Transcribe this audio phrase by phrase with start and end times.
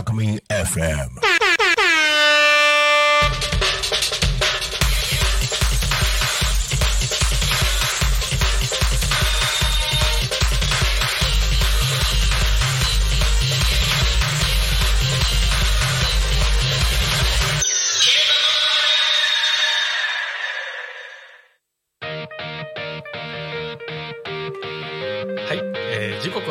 [0.00, 1.39] Alchemy FM.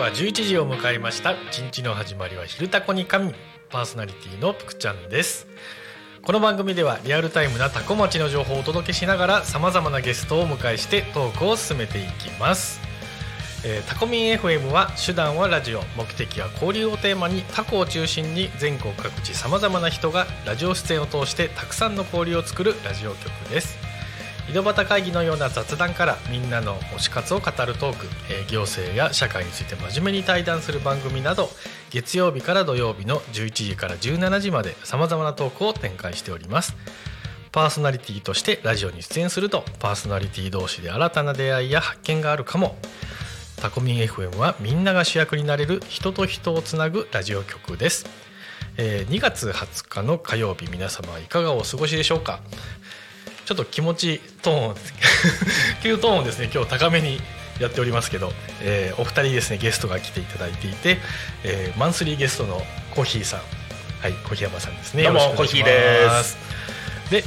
[0.09, 1.33] は11時を迎えました。
[1.49, 3.31] 一日の始まりは昼タコに神
[3.69, 5.45] パーソナリティのぷくちゃんです。
[6.23, 12.81] この番組ではリアルタイムなタコ町の情報をお届けしながらさまざまなゲストをお迎えしてトークを進めていきます、
[13.63, 23.88] えータコミン FM は手段はラジオ目的は交流をテーマにタコを中心に全国各地さまざまな人がラジオ出演を通してたくさんの交流を作るラジオ局です。
[24.49, 31.49] 井戸端会議のような雑談からみんなの推し活を語るトーク、えー行政や社会について真面目に対談する番組など
[31.91, 36.75] 月曜日から土曜日の11時から17時までさまざまなトークを展開しております。
[37.51, 42.75] パーソナリティとしてラジオに出演するとパーソナリティ同士で新たな出会いや発見があるかも。
[43.61, 48.05] タコミン FM はみんなが主役になれる人と人をつなぐラジオ局です、
[48.77, 52.39] えー2月20日の火曜日皆様いかがお過ごしでしょうか？
[53.49, 54.75] ちょっと気持ちトーン
[55.81, 57.19] 急 トーンですね今日高めに
[57.59, 60.99] やっておりますけど、えーお二人ですねゲストが来ていただいていて、
[61.43, 63.39] えーマンスリーゲストのコーヒーさん。
[64.01, 65.01] はいコーヒー山さんですね。
[65.01, 66.37] どうもコーヒーです。
[67.09, 67.23] で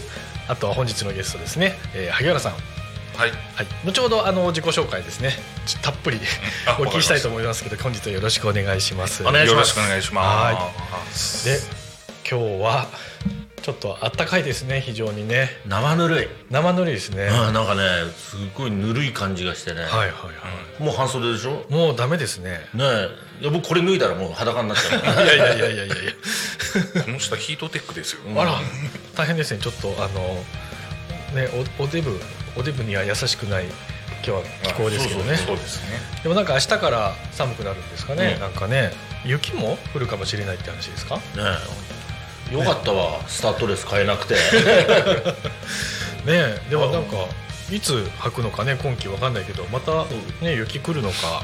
[0.47, 2.53] あとは本日のゲストですね、えー萩原さん。
[2.53, 3.33] はい。
[3.57, 5.37] はい、後ほどあの自己紹介ですね。
[5.83, 6.21] たっぷり
[6.67, 9.25] あお聞きしたいと思いますけど本日はよろしくお願いします。
[9.25, 9.55] お願いします。
[9.55, 10.73] よろしくお願いしま
[11.11, 11.47] す。
[11.47, 11.61] で
[12.31, 12.87] 今日は
[13.63, 15.49] ちょっとあったかいですね非常にね。
[15.67, 17.83] 生ぬるい、生ぬるいですね、うん、なんかね
[18.17, 20.31] すごいぬるい感じがしてね、はいはいは
[20.79, 21.65] もう半袖でしょ？
[21.71, 22.61] いもうダメですね。
[22.75, 22.85] ね
[23.41, 23.43] え。
[23.43, 25.25] いや僕これ脱いだらもう裸になっちゃう。
[25.25, 25.95] いやいやいやいやいや
[27.05, 28.21] この下ヒートテックですよ。
[28.37, 28.61] あら
[29.15, 29.61] 大変ですね。
[29.61, 30.21] ちょっとあの
[31.41, 31.49] ね
[31.79, 32.19] おおデブ
[32.57, 33.73] おデブには優しくない今
[34.25, 35.37] 日は気候ですけどね。
[35.37, 35.99] そうですね。
[36.23, 38.91] でもなんか明日から寒くなるんですかね、うんなんかね
[39.25, 41.17] 雪も降るかもしれないって話ですか？
[41.17, 42.02] ねえ
[42.53, 44.35] よかったわ、スタッドレス買えなくて。
[46.25, 47.17] ねえでもなんか
[47.71, 50.05] いつ履くのかね今季わかんないけどまた
[50.41, 51.43] ね雪来るのか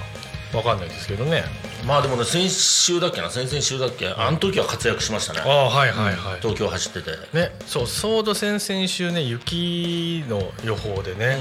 [0.54, 1.44] わかんないですけどね。
[1.86, 5.41] まあでもね先週だっけな先々週だっけあの時は活躍しましたね。
[5.44, 7.10] ああはいはいはい、東京走ってて。
[7.32, 11.38] ねそうちょうど先々週ね雪の予報でね、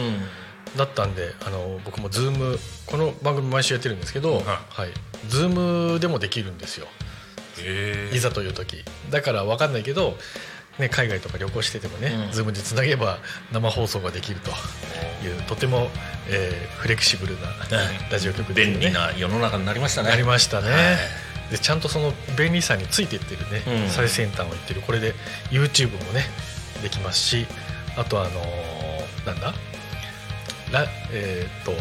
[0.76, 4.90] だったんであの僕も Zoom この番組毎週やってるんですけど、はい、
[5.30, 6.88] Zoom でもできるんですよ。
[7.02, 7.07] え
[8.14, 8.84] いざという時。
[9.10, 10.18] だから分かんないけど、
[10.80, 12.32] ね、海外とか旅行しててもね、うん。
[12.32, 13.18] Zoom でつなげば
[13.52, 14.52] 生放送ができると
[15.26, 15.90] いうとても、
[16.30, 17.48] えーフレキシブルな
[18.12, 18.72] ラジオ局でね。
[18.74, 20.10] 便利な世の中になりましたね。
[20.10, 20.76] なりましたね、は
[21.50, 21.52] い。
[21.52, 23.90] でちゃんとその便利さについていってるね、うん。
[23.90, 24.82] 最先端をいってる。
[24.82, 25.16] これで
[25.50, 26.26] YouTube もね
[26.84, 27.48] できますし
[27.98, 29.54] あとあのーなんだ？
[30.72, 31.72] ラえーっと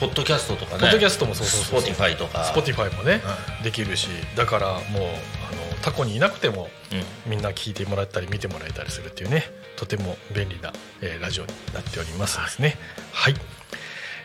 [0.00, 0.80] ポッドキャストとかね。
[0.80, 2.40] ポッドキャストもそうそうそう Spotify とか。
[2.54, 3.22] Spotify もね、
[3.60, 5.12] うできるしだからもうあの
[5.82, 6.94] タコにいなくてもう
[7.28, 7.30] ん。
[7.30, 9.44] みんな聞いてもらったり見てもらえたりするっていうね
[9.76, 12.76] とても便利な、えーラジオになっておりますですね。
[13.12, 13.34] はい。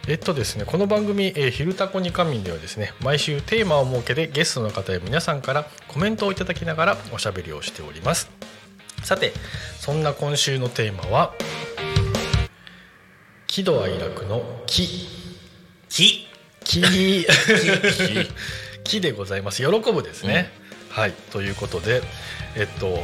[0.08, 8.30] えっとですねこの番組「えー昼タコに仮眠」ではですね毎週テーマを設けてゲストの方や皆さんからコメントをいただきながらおしゃべりをしております。
[9.04, 9.32] さて
[9.80, 11.34] そんな今週のテーマは
[13.48, 15.08] 喜怒哀楽の「喜」
[15.92, 16.26] 木。
[16.64, 17.28] 木。
[18.86, 19.02] 木。
[19.02, 19.62] でございます。
[19.62, 20.50] 喜ぶですね、
[20.90, 21.12] はい。
[21.32, 22.02] ということで
[22.56, 22.98] えっと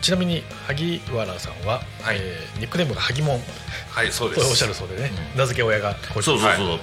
[0.00, 2.16] ちなみに萩原さんは、はい。
[2.18, 3.38] えーニックネームが萩門。
[3.90, 4.42] はい、そうです。
[4.42, 6.78] とおっしゃるそうでね、名付け親がこそうそうそ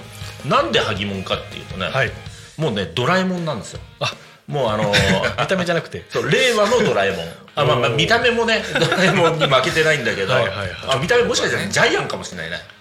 [0.46, 2.12] う、なんで萩門かっていうとね、はい。
[2.56, 3.80] もうねドラえもんなんですよ。
[3.98, 4.14] あ。
[4.46, 6.04] もうあのー 見た目じゃなくて。
[6.08, 7.28] そう令和のドラえもん。
[7.56, 10.70] あ、まあ、まあ見た目もねドラえもんに負けてないんだけどはいはいはい。
[10.90, 12.77] あ見た目もしかしたらジャイアンかもしれないね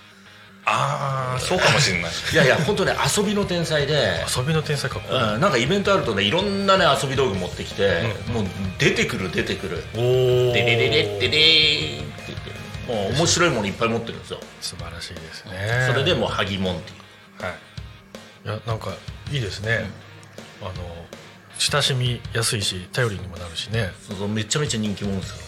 [0.69, 2.11] ああ、そうかもしれない。
[2.33, 5.33] いやいや本当ね遊びの天才で、遊びの天才かっこいい。
[5.35, 8.03] うん、なんかイベントあるとねいろんなね遊び道具持ってきて、
[8.33, 8.43] もう
[8.77, 9.83] 出てくる出てくる。
[9.95, 10.03] おお
[10.53, 12.57] 「デレレレッデレー」って言って。
[12.87, 14.39] もう面白いものいっぱい持ってるんですよ。
[14.61, 15.87] 素晴らしいですね。
[15.87, 16.93] それでもうハギモンってい
[17.39, 17.43] う。
[17.43, 17.53] はい。
[18.45, 18.91] いやなんか
[19.31, 19.89] いいですね、
[20.61, 20.71] あの
[21.57, 23.91] 親しみやすいし頼りにもなるしね。
[24.07, 25.46] そうそうめちゃめちゃ人気者ですよ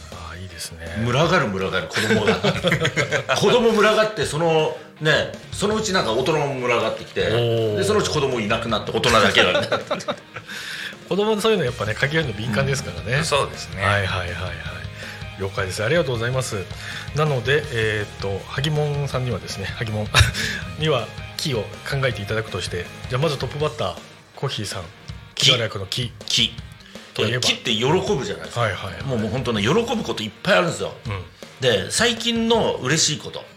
[0.60, 0.88] ですね。
[1.06, 2.36] 群がる群がる子供が。
[3.36, 7.78] 子供群がってそのねそのうちなんか大人も群がってきてー。
[7.78, 9.70] でそのうち子供いなくなって大人だけなんで
[11.08, 13.82] 子供のそういうのやっぱね限られるの敏感ですからね、そうですね。
[13.84, 14.34] はいはいはいはい。
[15.40, 15.84] 了解です。
[15.84, 16.58] ありがとうございます。
[17.16, 20.08] なのでえーっと萩門さんにはですね 萩門
[20.78, 21.08] には
[21.38, 23.96] 木を考えていただくとしてじゃあまずトップバッター
[24.36, 24.84] コッヒーさん。
[25.36, 26.12] 木木原役の木。
[26.28, 26.54] 木
[27.20, 27.42] といえば。
[27.42, 31.24] 木って喜ぶじゃないですか、はいはいもうもう本当ね喜ぶこといっぱいあるんですよ、うん。
[31.62, 33.40] で最近の嬉しいこと。
[33.40, 33.48] はい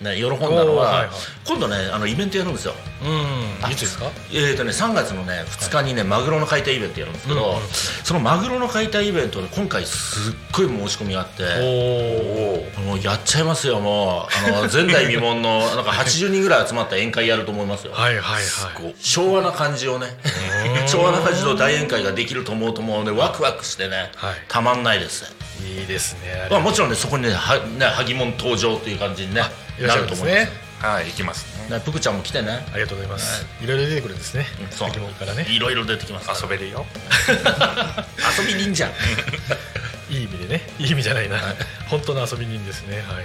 [0.00, 1.08] ね、喜んだのは、はいはい。
[1.46, 2.74] 今度ねあのイベントやるんですよ。
[3.02, 3.70] うん。
[3.70, 4.06] いつですか？
[4.32, 7.62] えーとね、3月のね2日にね、マグロの解体イベントやるんですけど、うんうん
[8.04, 14.48] そのマグロの解体イベントで今回すっごい申し込みがあっておおもうやっちゃいますよもう。
[14.48, 18.94] あの 前代未聞のなんか80人ぐらい集まった宴会やると思いますよ、はいはいはい。
[19.00, 20.08] 昭和な感じをね
[20.86, 24.34] 昭和な感じの大宴会ができると思うともうねワクワクしてね、はい。
[24.48, 25.24] たまんないです、
[25.64, 29.42] いいですねまあ、もちろんねそこにねはね萩門登場という感じに、ね、
[29.78, 30.46] いらっしゃると思います。
[30.46, 30.48] ね
[30.82, 31.76] はい行きますね。
[31.76, 32.66] ねぷくちゃんも来てね。
[32.72, 34.46] ありがとうございます、い、ろいろ出てくるんですね。
[34.70, 34.90] そう。
[34.90, 35.46] からね。
[35.48, 36.42] いろいろ出てきます。
[36.42, 36.84] 遊べるよ。
[38.36, 38.90] 遊び人じゃん
[40.10, 40.62] いい意味でね。
[40.78, 41.38] いい意味じゃないな、
[41.88, 42.96] 本当の遊び人ですね。
[42.96, 43.24] はい。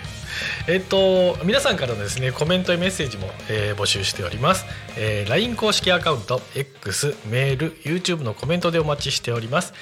[0.67, 9.73] えっと皆さんからのですねコメントやメッセージも、えー募集しております、えー LINE 公式アカウント X メール YouTube のコメントでお待ちしております。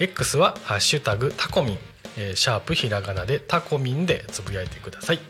[0.00, 1.78] X は「ハッシュタグタコミン」
[2.16, 5.20] えーシャープひらがなでタコミンでつぶやいてください、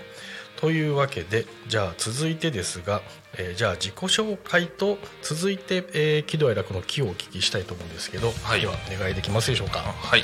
[0.59, 3.01] というわけでじゃあ続いてですが、
[3.37, 8.61] えーじゃあ自己紹介と続いて、えー喜怒哀楽の木をお聞きしたいと思うんですけど、はい。
[8.61, 9.79] ではお願いできますでしょうか？
[9.79, 10.23] あはい、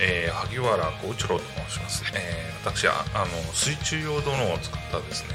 [0.00, 5.34] えー、萩原幸一郎と申します、えー、私はあの水中用ドローンを使ったですね、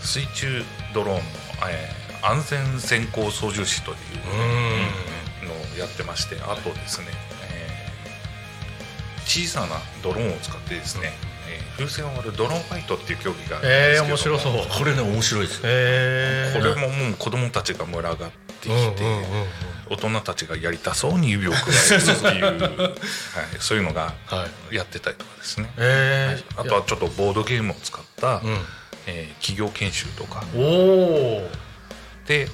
[0.00, 0.62] 水中
[0.94, 1.22] ドローンの、
[1.68, 3.96] えー、安全先行操縦士という
[5.48, 7.06] のをやってましてあとですね、
[7.50, 7.66] えー
[9.26, 9.66] 小さな
[10.04, 11.12] ドローンを使ってですね、
[11.48, 14.78] えー風船を割るドローンファイトっていう競技があるんえー、ですけども面白そう。
[14.78, 15.60] これね面白いです。
[15.62, 19.26] えー、これももう子供たちが群がってきて、うんうんうん
[19.88, 21.60] 大人たちがやりたそうに指をくわ
[21.92, 22.98] えるっていう、はい、
[23.60, 28.40] そういうのがはいやってたりとかですね、えー、あとはちょっとボードゲームを使った、う
[29.06, 30.40] えー企業研修とか。
[30.40, 31.50] ん、おお
[32.26, 32.48] で、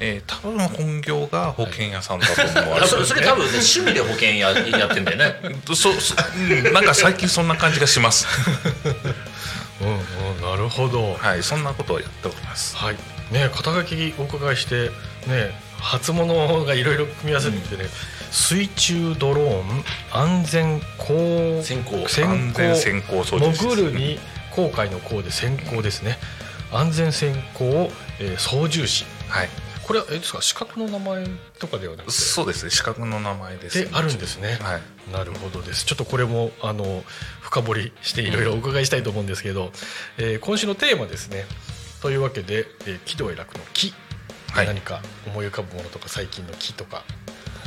[0.00, 5.34] えー多分本業が保険屋さんだと思われる、あそれそれ多分ね趣味で保険ややってんだよね。
[5.66, 8.26] そうそううんなんか最近そんな感じがします。
[9.80, 11.14] うんうんなるほど。
[11.14, 12.76] はいそんなことをやっております。
[12.76, 12.96] はい。
[13.30, 14.90] ね肩書きお伺いして
[15.26, 17.88] ね初物がいろいろ組み合わせてきてね、
[18.32, 22.08] 水中ドローン安全航先行。
[22.08, 24.18] 先安全先行潜るに
[24.50, 26.18] 航海の航で先行ですね。
[26.72, 29.04] 安全先行、えー操縦士。
[29.28, 29.48] はい
[29.88, 30.42] これはえですか？
[30.42, 31.26] 資格の名前
[31.58, 32.12] とかではなくて？
[32.12, 32.70] そうですね。
[32.70, 34.58] 資格の名前です、であるんですね。
[34.60, 34.82] はい。
[35.10, 35.86] なるほどです。
[35.86, 37.02] ちょっとこれもあの
[37.40, 39.72] 深掘りしていろいろお伺いしたいと思うんですけど、
[40.18, 41.46] えー今週のテーマですね。
[42.02, 43.94] というわけで、えー喜怒哀楽の木、
[44.52, 44.66] はい。
[44.66, 47.02] 何か思い浮かぶものとか最近の木とか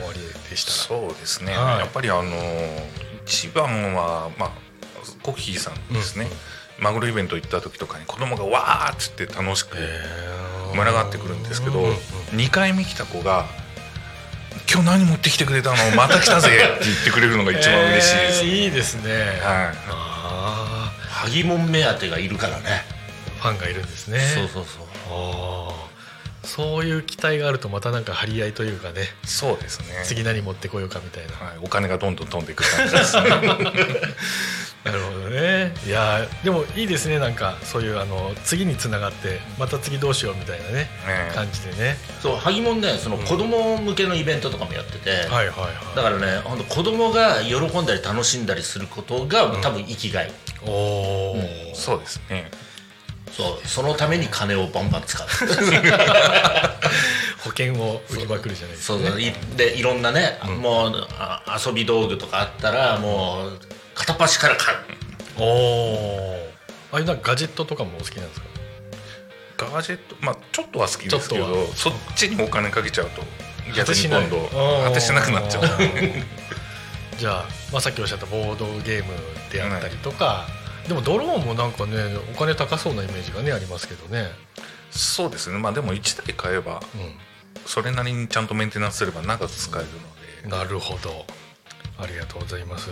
[0.05, 1.01] おありでしたら？
[1.01, 1.79] そうですね、はい。
[1.79, 2.29] やっぱりあの
[3.25, 4.51] 一番はまあ
[5.23, 6.27] コッヒーさんですね、
[6.79, 9.75] マグロイベント行った時とかに子供がわーっつって楽しく
[10.73, 11.83] 群がってくるんですけど、
[12.31, 13.45] 2回目来た子が
[14.71, 22.83] 「今日何持ってきてくれたのまた来たぜ」って言ってくれるのが一番嬉しいです、えーいいですね、はいあ萩門目当てがいるからね
[23.39, 33.29] ファンがいるんですねそうそうそうあーそういう期待があるとまたなんか張り合いというかねそうですね次何持ってこようかみたいなはい、お金がどんどん飛んでいく感じですね
[34.83, 35.73] なるほどね。
[35.85, 37.19] いやーでもいいですね。
[37.19, 40.89] なんかそういうあの次につながってまた次どうしようみたいなねね。
[41.35, 41.97] 感じでね。
[42.19, 45.95] そう萩門ねその子供向けのイベントとかもやってて、はいはいはい。
[45.95, 50.31] だからね本当子供が喜んだり楽しんだりすることが多分生きがい、
[50.65, 51.35] おお、
[51.75, 52.49] そうですね。
[53.31, 55.27] そうそのために金をバンバン使う。
[57.43, 59.21] 保険を売りまくるじゃないですか、ね、そうそう。
[59.21, 63.59] いでいろんなね、もうあ遊び道具とかあったらもう
[64.01, 64.77] 片っ端から買う。
[65.39, 66.49] おお
[66.91, 69.67] あれなんかガジェットとかもお好きなんですか？
[69.71, 73.21] ガジェットまあちょっとは好きですけどそっちにお金かけちゃうと
[73.75, 74.37] 逆に今度
[74.83, 75.63] 果てしなくなっちゃう。
[77.17, 79.13] じゃあ、まあ、さっきおっしゃったボードゲーム
[79.51, 80.47] であったりとか、
[80.87, 84.31] でもドローンもなんかねお金高そうなイメージがねありますけどね、
[84.89, 85.59] そうですね。
[85.59, 89.93] まあでも1台買えばうそれなりにちゃんとメンテナンスすれば長く使えるの
[90.41, 90.47] で。
[90.47, 91.25] ん、なるほど
[92.01, 92.89] ありがとうございます。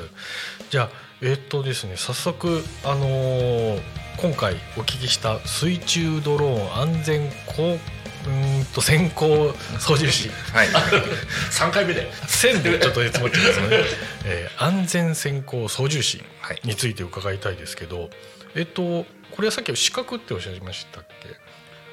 [0.70, 0.90] じゃあ
[1.22, 3.82] えーっとですね早速あのー
[4.22, 10.30] 今回お聞きした水中ドローン安全高うーんと先行操縦士。
[10.54, 10.68] はい。
[11.52, 13.84] 3回目で線でちょっと積もってますので、
[14.26, 16.60] えー安全先行操縦士はい。
[16.66, 18.10] について伺いたいですけど
[18.56, 21.30] えっとこれはさっき資格っておっしゃいましたっけ？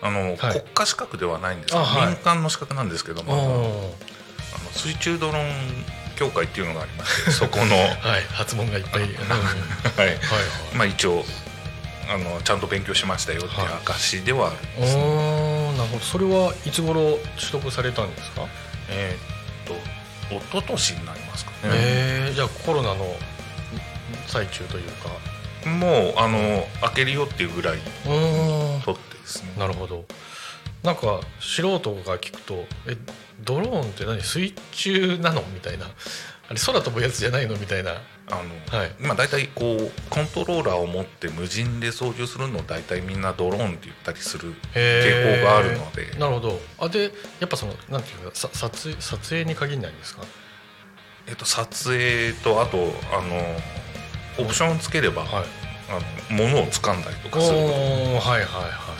[0.03, 0.53] あの、はい。
[0.61, 1.75] 国家資格ではないんです。
[1.77, 2.07] はい。
[2.09, 3.95] 民間の資格なんですけども、
[4.55, 5.85] あの水中ドローン
[6.17, 9.09] 協会っていうのがありまして そこの、はいはい発問がいっぱい、 うん。
[9.29, 9.37] は
[10.05, 10.19] いはい。
[10.75, 11.25] まあ、一応
[12.09, 13.83] あのちゃんと勉強しましたよっていうはい。
[13.87, 16.05] 証ではあるんです、おーなるほど。
[16.05, 18.43] それはいつ頃取得されたんですか、
[18.89, 19.97] えーっと
[20.29, 23.17] 一昨年になりますかね、えーじゃあコロナの
[24.27, 25.09] 最中というか。
[25.69, 29.53] もうあの開けるよっていうぐらいうん取ってですね。
[29.59, 30.05] なるほど。
[30.85, 32.97] なんか素人が聞くと「え
[33.41, 34.23] ドローンって何？
[34.23, 35.87] 水中なの?」みたいな。
[36.49, 37.57] あれ空飛ぶやつじゃないの？
[37.57, 37.93] みたいな。
[38.29, 38.95] あの、はい。
[39.01, 46.11] まあ大体こうコントローラーを持って無人で操縦するのを大体みんなドローンって言ったりする傾向があるので。
[46.19, 46.61] なるほど。
[46.79, 50.23] あでやっぱそのなんていうかさ撮影撮影に限らないんですか？
[51.27, 52.79] えっと、撮影とあと
[53.13, 55.45] あのオプションをつければ、はい。
[55.89, 56.01] あ
[56.35, 58.96] の物を掴んだりとおかするはいはいはい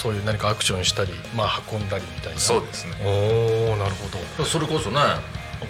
[0.00, 2.38] そういう何かアクションしたりまあ運んだりみたいな。
[2.40, 2.92] そうですね。
[3.04, 4.44] おおなるほど。
[4.44, 4.98] それこそね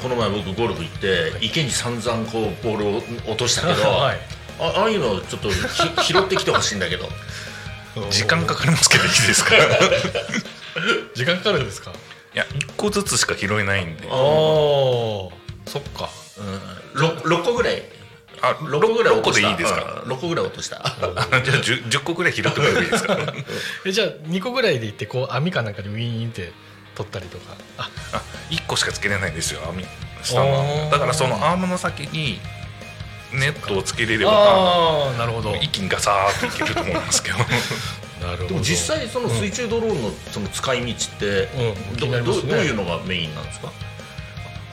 [0.01, 2.97] この前僕ゴルフ行って池に散々こうボールを
[3.27, 4.19] 落としたけど、 はい。
[4.61, 5.57] あああいうのちょっとひ
[6.15, 7.09] 拾ってきてほしいんだけど。
[8.11, 9.57] 時間かかりますけどいいですか？
[9.57, 9.59] い
[11.15, 11.91] 時間かかるんですか？
[12.35, 14.05] や1個ずつしか拾えないんで。
[14.09, 14.15] ああ
[15.69, 16.09] そっか。
[16.95, 17.83] うん、6, 6個ぐらい
[18.43, 19.49] あ6個ぐらい6個落とした。
[19.49, 20.13] でいいですかうん。
[20.13, 20.77] 6個ぐらい落とした。
[20.87, 20.91] あ
[21.45, 23.19] じゃあ 10, 10個ぐらい拾ってくればいいですか？
[23.87, 26.53] えじゃあ2個ぐらいでいってこう網かなんかでウィーンって
[26.95, 27.55] 取ったりとか。
[27.79, 29.85] ああ1個しかつけれないんですよ網。
[30.23, 32.41] 下のだからそのアームの先に
[33.33, 35.55] ネットをつけれればああなるほど。
[35.57, 37.39] 一気にガサーッといけると思いますけど。
[37.39, 43.73] なるほどでも実際その水中ドローンのその使い道って、うんどういうのがメインなんですか？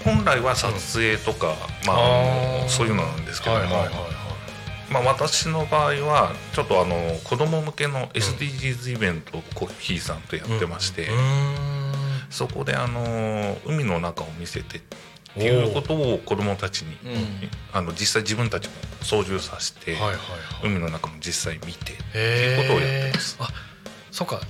[0.07, 3.61] 本来は撮影とか、まあそういうのなんですけども、
[4.89, 6.95] まあ、私の場合はちょっとあの
[7.25, 11.09] 子供向けの SDGs イベントをコッヒーさんとやってまして、
[12.29, 14.81] そこであの海の中を見せてっ
[15.33, 17.49] ていうことを子供たちに、うん。
[17.73, 19.97] あの実際自分たちも操縦させて、
[20.63, 23.37] 海の中も実際見てってへいうことをやってます。
[23.39, 23.47] あ
[24.11, 24.41] そっか。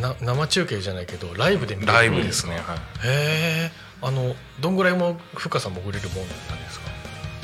[0.00, 1.92] な生中継じゃないけどライブで見れる。
[1.92, 6.78] ライブですね、はい、へえあのどんぐらいも深さ潜れるもんなんです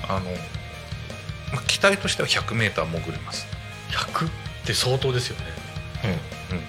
[0.07, 0.15] か？
[0.17, 0.31] あの、
[1.53, 3.47] まあ、機体としては 100m 潜れます、
[3.91, 4.31] 100っ
[4.65, 5.45] て相当ですよね。
[6.05, 6.65] うんうん、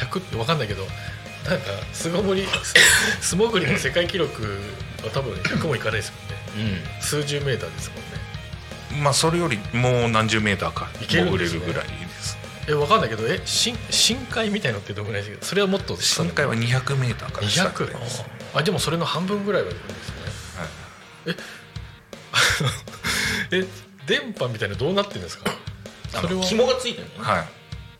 [0.00, 0.84] 100って分かんないけど
[1.48, 2.46] なんか素潜り
[3.22, 4.42] 素潜りの世界記録
[5.04, 6.12] は多分100もいかないです
[6.56, 6.82] もんね。
[7.00, 9.02] 数十メーターですもんね。
[9.04, 11.86] まあそれよりもう何十メーターか潜れるぐらい
[12.68, 15.44] え分かんないけどえ深深海みたいのってどんぐらいですか？
[15.46, 20.08] それはもっと深海は 200m から下ぐらい200です、あでもそれの半分ぐらいはいるんです
[21.26, 21.36] ね。
[23.52, 23.66] え
[24.06, 25.50] 電波みたいなのどうなってるんですか？
[26.14, 26.40] あそれは？
[26.40, 27.30] の紐がついてるのね。
[27.30, 27.48] はい、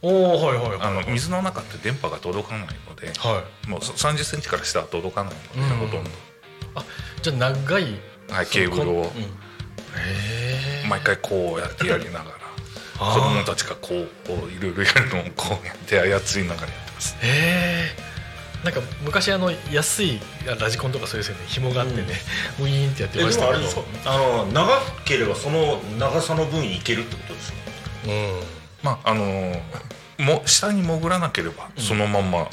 [0.02, 0.78] おおはいはいはい。
[0.80, 3.68] あの水の中って電波が届かないのではい。
[3.68, 5.78] もう3 0ンチから下は届かないので、うん。
[5.78, 6.10] ほとんど、
[7.22, 7.98] じゃあ長い
[8.30, 9.10] はい、ケーブルをへ
[10.84, 12.37] え毎回こうやってやりながら
[12.98, 17.16] 子供たちがこうこういろいろやるのをこうやって操りながらやってます。
[17.22, 17.26] へ
[17.94, 18.08] え
[18.64, 20.18] なんか昔あの安い
[20.58, 22.08] ラジコンとかそうですよね紐があってね、
[22.58, 23.58] ウィーンってやってえましたけど。
[23.60, 27.58] でもあの長ければその長さの分いけるってことですか？
[28.08, 28.40] うん。
[28.82, 29.60] まああのー
[30.18, 32.48] も下に潜らなければそのまんま、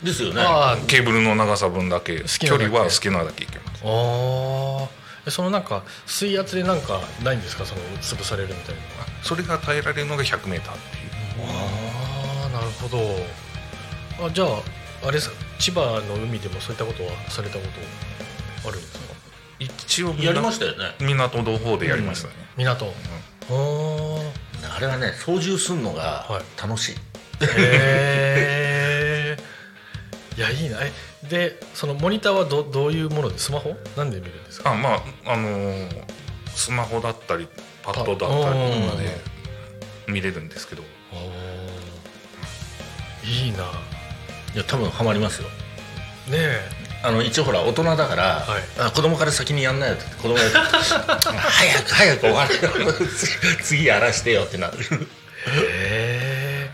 [0.00, 0.40] ですよね。
[0.40, 3.82] ああケーブルの長さ分だけ距離は好きなだけいけます。
[3.82, 4.86] あー。
[4.86, 4.88] で
[5.28, 7.64] そのなんか水圧でなんかないんですか？
[7.64, 8.80] その潰されるみたいな。
[8.80, 10.62] のがそれが耐えられるのが 100m っていう。
[11.42, 12.98] ああなるほど。
[14.26, 14.48] あじゃあ
[15.08, 15.20] あれ
[15.58, 17.64] 千葉の海でもそういったことはされたこ
[18.62, 19.14] とあるんですか？
[19.58, 20.94] 一応やりましたよね。
[21.00, 22.86] 港の方でやりましたね、港。
[23.50, 24.30] おー。
[24.76, 26.60] あれはね操縦するのがはい。
[26.60, 26.96] 楽しい、へ
[27.42, 28.75] え
[30.36, 30.78] いやいいな。
[30.82, 30.92] え
[31.28, 33.74] でそのモニターはどどういうものでスマホ？
[33.96, 34.72] なんで見るんですか？
[34.72, 36.04] あまああのー
[36.54, 37.48] スマホだったり
[37.82, 39.20] パッドだったりとかで
[40.08, 40.82] 見れるんですけど。
[43.24, 43.58] いいな。
[44.54, 45.48] いや多分ハマりますよ。
[46.28, 46.60] ねえ。
[47.02, 48.62] あの一応ほら大人だから、はい。
[48.78, 52.92] あ子供から先にやんないよって子供が 早く早く終われよ
[53.62, 54.78] 次やらしてよってなる。
[55.72, 56.70] へ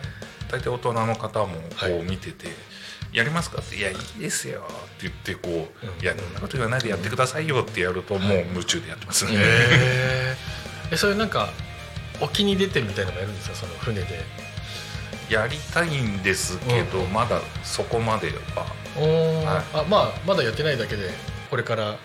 [0.50, 1.92] 大体大人の方もこはい。
[1.92, 2.46] う見てて
[3.12, 6.00] 「やりますか?」って「いやいいですよ」って言ってこう「うん。
[6.00, 10.36] いやそんなこと言わないでやってくださいよ」ってやるともう夢中でやってますね、えへ
[10.92, 11.50] えそれなんか
[12.20, 13.56] 沖に出てみたいなのもやるんですか？
[13.56, 14.24] その船で。
[15.28, 18.64] やりたいんですけど、まだそこまでは。
[19.00, 19.64] はい。
[19.72, 21.10] あまあまだやってないだけで
[21.48, 21.96] これから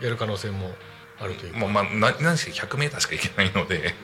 [0.00, 0.74] やる可能性も
[1.20, 1.58] あるというか。
[1.58, 3.94] もうまあな何しろ 100m しか行けないので。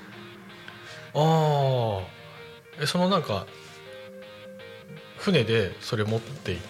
[1.15, 3.47] ああえそのなんか
[5.27, 6.63] 船でそれ持って行っ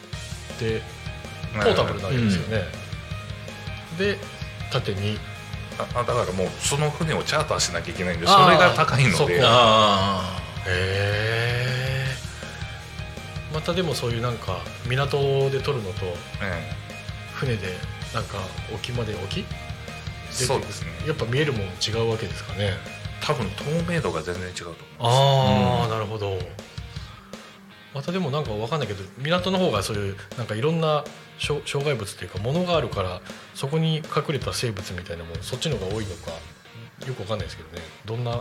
[0.59, 0.81] て
[1.53, 2.65] ポータブルなわけですよね、
[3.99, 4.17] で
[4.73, 5.19] 縦に。
[5.79, 9.35] ああだからもうその船をチャーターしなきゃいけないんでそれが高いので。
[9.35, 9.41] へ
[10.69, 12.07] え
[13.53, 16.07] またでもそういうなんか港で撮るのと
[16.43, 16.73] え
[17.35, 17.77] 船で
[18.15, 18.39] なんか
[18.75, 19.45] 沖まで沖え
[20.33, 20.89] そうですね。
[21.07, 22.73] やっぱ見えるもん違うわけですかね。
[23.21, 25.17] 多分透明度が全然違うと思います。
[25.83, 26.39] ああ、なるほど
[27.97, 31.03] またでもなんかわかんないけど港の方がそういうなんかいろんな
[31.39, 33.23] 障障害物っていうかものがあるから
[33.55, 36.31] そこに隠れた生物みたいなものそっちの方が多いのか
[37.09, 37.83] よくわかんないですけどね。
[38.05, 38.33] どんな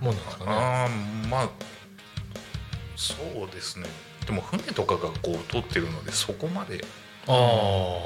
[0.00, 0.88] もんなんですかねああ
[1.28, 1.48] まあ
[2.96, 3.86] そうですね。
[4.26, 6.84] でも船とかがこう通ってるのでそこまで。
[7.28, 8.00] あ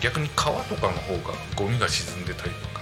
[0.00, 2.80] 逆に川とかの方がゴミが沈んでたりとか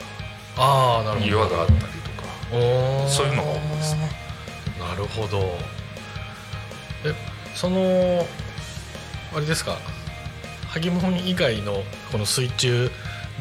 [0.56, 1.32] あなるほど。
[1.32, 1.86] 岩があったりと
[2.22, 4.10] かそういうのが多いですね。
[4.78, 5.77] なるほど
[7.04, 7.14] え
[7.54, 8.26] その
[9.34, 9.78] あれですか？
[10.68, 11.82] 萩門以外の
[12.12, 12.90] この水中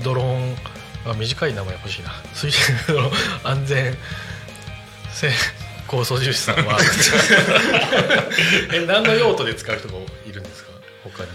[0.04, 0.56] ドローン
[1.06, 2.12] あ短い名前欲しいな。
[2.34, 3.98] 水中ドローン安全
[5.12, 5.30] 性
[5.88, 6.78] 高操縦士さんは。
[8.74, 9.94] え何の用途で使う人が
[10.26, 10.72] いるんですか？
[11.04, 11.30] 他に。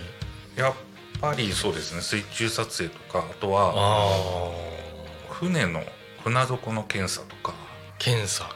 [0.56, 0.74] やっ
[1.20, 2.02] ぱりそうですね。
[2.02, 4.52] 水中撮影とかあとは
[5.30, 5.82] 船の
[6.22, 7.54] 船底の検査とか。
[7.98, 8.44] 検査。
[8.44, 8.50] あ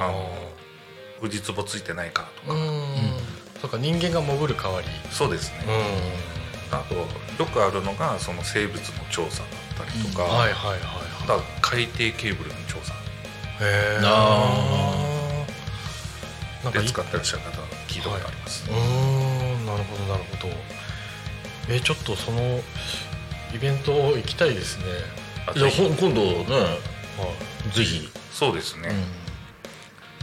[0.00, 0.12] あ
[1.22, 2.52] の藤壺ついてないかとか。
[2.52, 2.88] あうん。
[3.60, 4.88] そうか人間が潜る代わり。
[5.10, 5.64] そうですね。
[6.70, 7.06] うあとよ
[7.46, 9.42] くあるのがその生物の調査
[9.76, 10.26] だったりとか、ん。
[10.26, 10.80] はいはいはい
[11.30, 12.92] は海底ケーブルの調査。
[12.94, 12.98] へ
[13.62, 15.46] えあ
[16.64, 17.50] なんかいで使ってらっしゃる方
[17.88, 19.66] 聞いたことあります、うーん。
[19.66, 20.54] なるほどなるほど。
[21.68, 22.60] えちょっとその
[23.54, 24.84] イベント行きたいですね。
[25.46, 26.78] あいやほん今度ねは
[27.66, 27.76] い。
[27.76, 28.88] ぜひ、そうですね、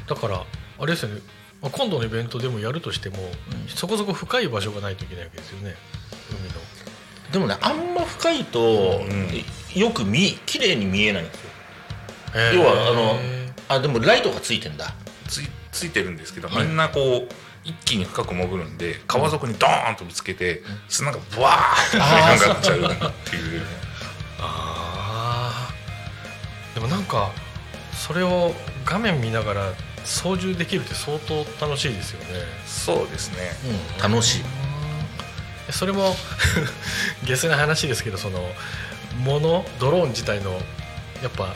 [0.08, 0.44] だから
[0.80, 1.22] あれですよね。
[1.62, 3.18] まあ今度のイベントでもやるとしても、
[3.68, 5.76] そこそこ深い場所がないといけないわけですよね。
[6.32, 6.56] 海の。
[7.32, 9.80] でもねあんま深いと、うん。
[9.80, 11.50] よく見綺麗に見えないんですよ。
[12.36, 12.54] へー。
[12.56, 13.16] 要はあの
[13.78, 14.94] あでもライトがついてんだ。
[15.28, 16.66] ついついてるんですけど、はい。
[16.66, 23.62] みんなこう一気に深く潜るんで川底にドーンとぶつけて砂がブワーッとあー上がっちゃうっていう。
[24.40, 26.76] あー。
[26.76, 27.32] でもなんか
[28.00, 28.54] それを
[28.86, 29.74] 画面見ながら
[30.06, 32.26] 操縦できるって相当楽しいですよね。
[32.66, 33.52] そうですね。
[34.00, 34.12] うん。
[34.12, 34.44] 楽しい。
[35.68, 36.16] えそれも
[37.26, 38.40] 下世な話ですけどその
[39.18, 40.54] ものドローン自体の
[41.22, 41.54] やっぱ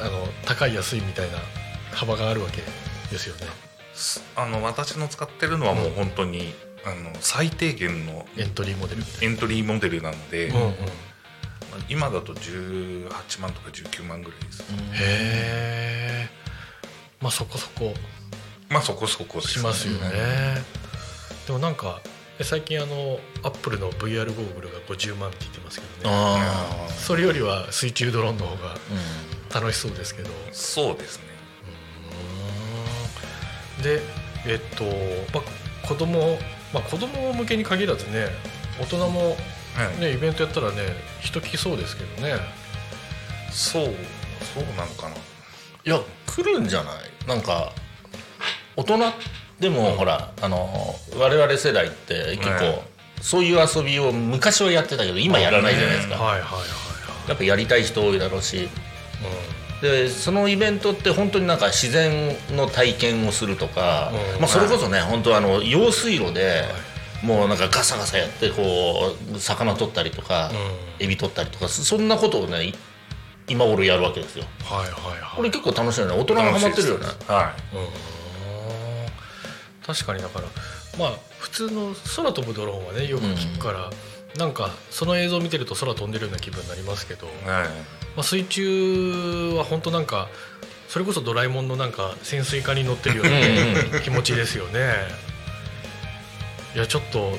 [0.00, 1.38] あの高い安いみたいな
[1.92, 2.62] 幅があるわけ
[3.12, 3.46] ですよね。
[3.94, 10.76] すあの私の使ってるのはもう本当に、あの最低限のエントリーモデルエントリーモデルなので、な、うんうん、へ
[11.88, 14.64] 今だと18万とか19万ぐらいです、
[15.00, 16.28] え
[17.20, 17.94] まあそこそこ。
[18.68, 20.62] まあそこそこですしますよね、
[21.46, 22.02] でもなんか
[22.38, 26.38] え最近あのアップルの VR ゴーグルが50万って言ってますけどね。
[26.98, 30.30] それよりは水中ドローンの方がう楽しそうですけど。
[30.52, 31.24] そうですね。
[33.82, 34.02] で
[34.46, 34.84] えっと、
[35.34, 36.38] まあ、子供
[36.72, 38.26] まあ子供向けに限らずね
[38.80, 39.36] 大人もはい
[40.00, 40.76] ねイベントやったらね
[41.20, 42.34] 人来そうですけどね。
[43.50, 43.84] そう
[44.54, 45.10] そうなのかな。
[45.10, 45.18] んい
[45.84, 47.28] や来るんじゃない？
[47.28, 47.72] なんか
[48.76, 48.98] 大人
[49.58, 52.82] でも、ほらあの我々世代って結構、ね。
[53.20, 56.64] そういう遊びを昔はやってたけど今やらないじゃないですか、はいはいはいは
[57.28, 58.68] やっぱやりたい人多いだろうし。
[59.82, 64.40] でそのイベントって本当になんか自然の体験をするとか、うん。
[64.40, 66.64] まあ、それこそね本当あの用水路で、
[67.22, 70.50] もうなんかガサガサやってこう魚取ったりとか、
[70.98, 72.74] エビ取ったりとかそそんなことをねい
[73.48, 74.44] 今頃やるわけですよ。
[74.64, 75.36] はいはいはい。
[75.36, 76.14] これ結構楽しいよね。
[76.14, 77.06] 大人がハマってるよね。
[77.26, 77.54] は
[79.86, 80.46] 確かにだから
[80.98, 83.90] まあ普通の空飛ぶドローンはねよく聞くから、
[84.36, 87.62] なんかその映像を見てると空飛んでるような気分になりますけど、まい。
[87.62, 87.68] はい
[88.18, 90.28] あ、水中は本当なんか
[90.88, 94.92] それこそドラえもんのなんか潜水艦に乗ってるような気持ちですよね。
[96.78, 97.32] いやちょっと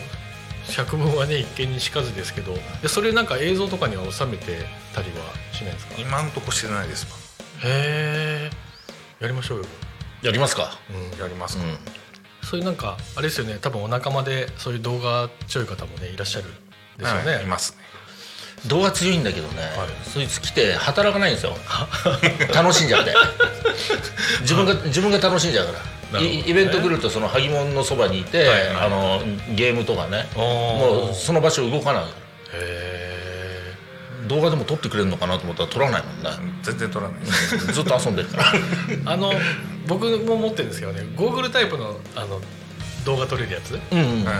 [0.76, 5.96] 百聞はね一見にしかずですけどでそれなんか映像とかには収めてたりはしないですか？
[5.98, 7.08] へ今んとこしてないです。
[7.64, 8.50] え
[9.22, 9.66] やりましょうよ、
[10.24, 10.78] やりますか？
[10.90, 11.78] うんやりますか、うん。
[12.46, 13.60] そういうなんかあれですよね。
[13.62, 16.50] 多分お仲間でそういう動画強い方もねいらっしゃるん
[16.98, 17.78] ですよね、はいいますね。
[18.68, 19.88] 動画強いんだけどね、はい。
[20.04, 21.56] そいつ来て働かないんですよ。
[22.54, 23.14] 楽しんじゃって。
[24.42, 25.80] 自分が自分が楽しんじゃうから
[26.18, 29.20] イイベント来るとその萩門のそばにいて、あの
[29.56, 30.26] ゲームとかね。
[30.36, 32.04] もうその場所動かない。
[32.54, 33.30] へ
[34.28, 36.30] 動画でも撮ってくれるのかなと思ったら撮らないもんね。
[36.64, 37.22] 全然取らない。
[37.26, 38.44] ずっと遊んでるから。
[38.44, 39.34] ー あの
[39.88, 42.40] 僕も持ってるんですけどねゴーグルタイプのあの
[43.06, 43.80] 動画撮れるやつ、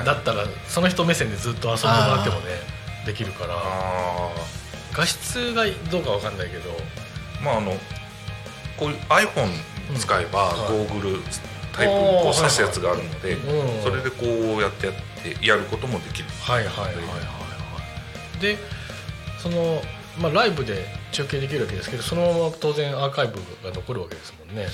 [0.06, 2.62] だったらその人目線でずっと遊んでもらってもね
[3.06, 3.56] できるから。
[3.56, 4.30] あ
[4.94, 6.78] 画質がどうかわかんないけど。
[7.42, 7.78] あまああの
[8.78, 9.50] こういう iPhone
[9.98, 10.72] 使えば、はい。
[10.72, 11.24] ゴーグル
[11.80, 12.42] タイプこおー。
[12.42, 13.84] う挿すやつがあるので、うん。
[13.84, 14.96] それでこうやってやっ
[15.40, 16.30] てやることもできる。
[16.42, 17.10] はいはいはいはいは
[18.38, 18.42] い。
[18.42, 18.58] で
[19.42, 19.82] その、
[20.20, 24.68] まあ、ライブで中継できるわけですけどそのまま当然アーカイブが残るわけですもんね。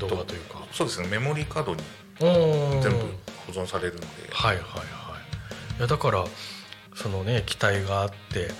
[0.00, 0.64] 動画というか。
[0.72, 1.08] そうですね。
[1.08, 1.82] メモリーカードに
[2.20, 2.82] うん。
[2.82, 2.98] 全部
[3.46, 5.78] 保存されるんで、はいはいはい。
[5.78, 6.24] いやだから
[6.94, 8.50] そのね機体があって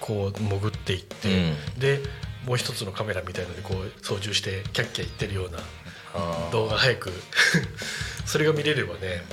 [0.00, 2.00] こう潜っていって、で
[2.46, 5.58] もう一つのカメラみたいのでこう操縦してキャッキャ言ってるような
[6.52, 7.12] 動画早く。
[8.26, 9.24] それが見れればね。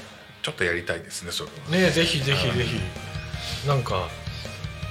[0.44, 1.86] ちょっとやりたいですねそれは。
[1.86, 2.82] ねぜひぜひぜひ。
[3.68, 4.10] なんか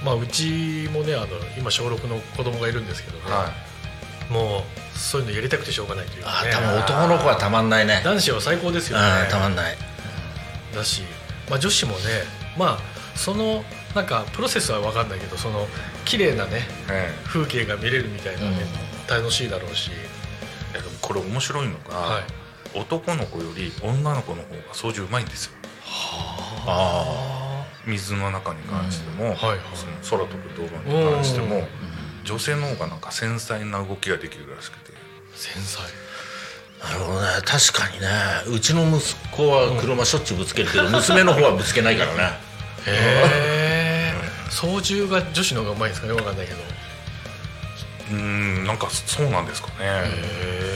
[0.03, 1.27] まあうちもねあの
[1.57, 3.51] 今小6の子供がいるんですけどね、は
[4.29, 6.49] もうそういうのやりたくてしょうがないというかね。
[6.49, 8.01] あ多分男の子はたまんないね。
[8.03, 9.03] 男子は最高ですよね。
[9.03, 9.77] あたまんない。
[10.75, 11.03] だし、
[11.49, 11.99] まあ、女子もね
[12.57, 15.67] まあそのなんかプロセスは分かんないけどその
[16.03, 17.09] 綺麗なねい、え。
[17.25, 18.57] 風景が見れるみたいなね、
[19.07, 19.91] 楽しいだろうし、
[21.13, 22.23] これ面白いのが、はい、
[22.79, 25.51] 男の子より女の子の方が操縦うまいんですよ。
[26.65, 27.67] あ。
[27.85, 29.59] 水の中に関しても、はいはい。
[30.01, 31.65] その空飛ぶ道路に関しても、うん。
[32.23, 34.93] 女性の方がなんか繊細な動きができるらしくて。
[35.35, 35.87] 繊細。
[36.81, 37.27] あなるほどね。
[37.45, 38.07] 確かにね。
[38.47, 42.23] うちの息子は車しょっちゅうぶつけるけど、 娘の方はぶつけないからね。
[42.23, 42.33] へ
[42.87, 44.13] え。
[44.49, 46.13] 操縦が女子の方がうまいんですかね？
[46.13, 46.59] 分かんないけど。
[48.11, 50.72] うーんなんかそうなんですかね、へえ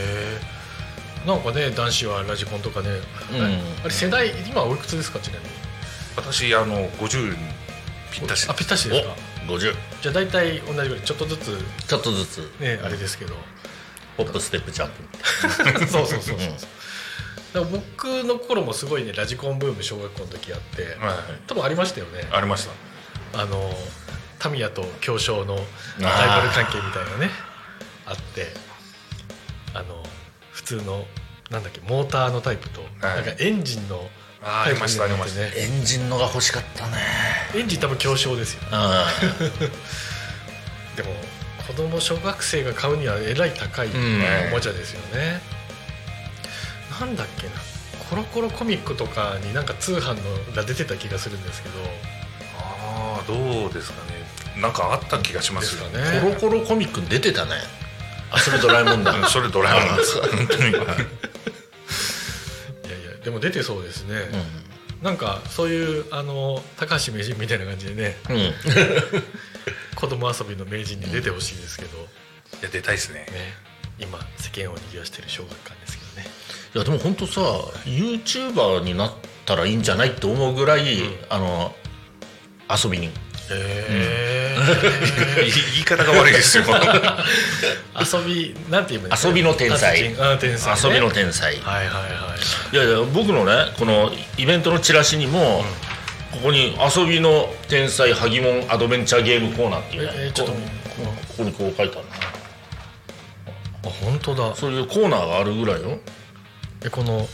[1.28, 3.82] なんかね男子はラジコンとかね、うん。
[3.82, 5.50] あれ世代今おいくつですかちなみに？
[6.16, 7.36] 私あの50に
[8.10, 9.14] ぴったしあぴったしですか？
[9.46, 11.58] お50じゃあ大体同じぐらいちょっとずつ。
[11.86, 12.38] ちょっとずつ。
[12.60, 13.34] ねあれですけど。
[14.16, 15.86] ホップステップジャンプ。
[15.86, 16.58] そうそうそうそう、だか
[17.54, 21.14] ら僕の頃もすごいねラジコンブーム小学校の時あって、はい
[21.46, 22.26] 多分ありましたよね。
[22.32, 22.66] ありまし
[23.32, 23.42] た。
[23.42, 23.72] あの
[24.38, 27.30] タミヤと京商のライバル関係みたいなね
[28.06, 28.52] あって。
[29.74, 30.07] あの普
[30.68, 31.06] 通の
[31.50, 32.90] なんだっけモーターのタイプと、はい。
[33.00, 34.10] なんかエンジンのタイプ
[34.42, 35.52] あーありましたみたいなのってね。
[35.56, 36.92] エンジンのが欲しかったね。
[37.54, 38.70] エンジン多分京商ですよう
[40.96, 41.10] でも
[41.66, 43.92] 子供小学生が買うにはえらい高いん。
[44.48, 45.40] おもちゃですよね、
[47.00, 47.52] なんだっけな。
[48.10, 51.74] コロコロコミックとかになんか通販のが出てた気がするんですけど。
[52.58, 54.60] ああどうですかね。
[54.60, 55.76] なんかあった気がします。
[55.76, 56.20] よね。
[56.20, 57.52] コロコロコミック出てたね
[58.34, 59.12] 遊びドラえもんだ。
[59.12, 60.70] うんそれドラえもんです本当に。
[60.70, 60.72] い。
[60.74, 60.88] やいや
[63.24, 64.28] でも出てそうですね、
[65.02, 68.16] なんかそういうあの高橋名人みたいな感じでね。
[68.28, 68.54] うん、うん、
[69.94, 72.00] 子供遊びの名人に出てほしいですけど、い
[72.62, 73.26] や出たいですね。
[73.30, 73.54] ね。
[73.98, 76.26] 今世間を賑わしてる小学館ですけどね。
[76.74, 77.40] いやでも本当さ
[77.84, 79.12] YouTuber になっ
[79.44, 81.74] たらいいんじゃないって思うぐらい、あの
[82.70, 83.10] 遊びに
[83.50, 84.56] へ
[85.38, 86.64] 言い言い方が悪いですよ。
[86.68, 90.00] 遊びなんて言えばいい遊びの天才。
[90.02, 90.14] 遊び
[91.00, 92.02] の天才、はいはいは
[92.72, 92.76] いい。
[92.76, 95.64] やいや僕のねこのイベントのチラシにも、
[96.32, 102.06] ここに「遊びの天才ハギモンアドベンチャーゲームコーナー」っていうねええちょっとここここにこう書いてある
[103.84, 104.54] あ本当だ。
[104.54, 105.98] そういうコーナーがあるぐらいよ。
[106.84, 107.28] えこの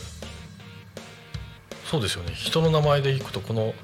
[1.90, 2.32] そうですよね。
[2.34, 3.74] 人の名前でいくとこの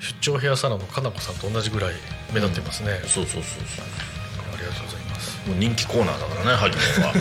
[0.00, 1.94] 出張ヘアサロンのかなこさんと同じぐらい
[2.32, 3.62] 目立ってますね、そうそうそう
[4.54, 5.36] ありがとうございます。
[5.36, 7.12] そうもう人気コーナーだからね萩野は。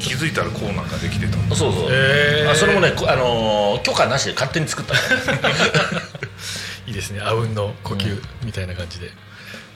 [0.00, 1.36] 気づいたらコーナーができてた。
[1.54, 2.50] そうそう、へー。
[2.50, 4.94] あそれもね、こあのー許可なしで勝手に作った。
[6.86, 7.20] いいですね。
[7.22, 9.10] あうんの呼吸みたいな感じで、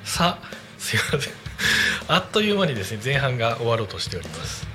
[0.05, 1.33] さあすいません。
[2.09, 4.67] あっという間にですね前半が終わろうとしております。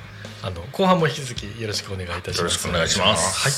[0.42, 2.38] あの後半も引き続きよろしくお願いいたします。
[2.40, 3.44] よろしくお願いします。
[3.44, 3.52] はい。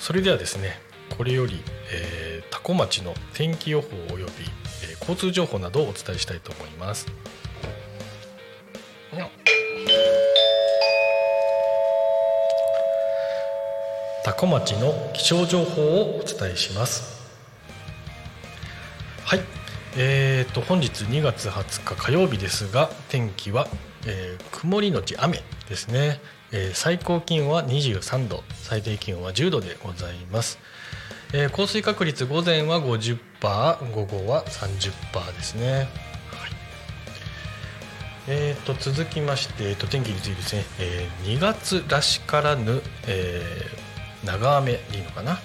[0.00, 0.80] それではですね
[1.16, 4.32] これより、えー、多古町の天気予報および、
[4.82, 7.06] えー交通情報などをお伝えしたいと思います。
[14.24, 17.22] 多古町の気象情報をお伝えします。
[19.24, 19.40] はい。
[19.96, 23.68] えー、と本日2月20日火曜日ですが天気は、
[24.06, 26.20] えー曇りのち雨ですね、
[26.52, 30.58] えー最高気温は23度最低気温は10度でございます、
[31.38, 33.18] えー降水確率午前は50%
[33.92, 35.86] 午後は30%ですね、はい。
[38.26, 45.38] えー、と続きまして、えー、と天気についてですね、えー2月らしからぬ、えー長雨でいいのかな、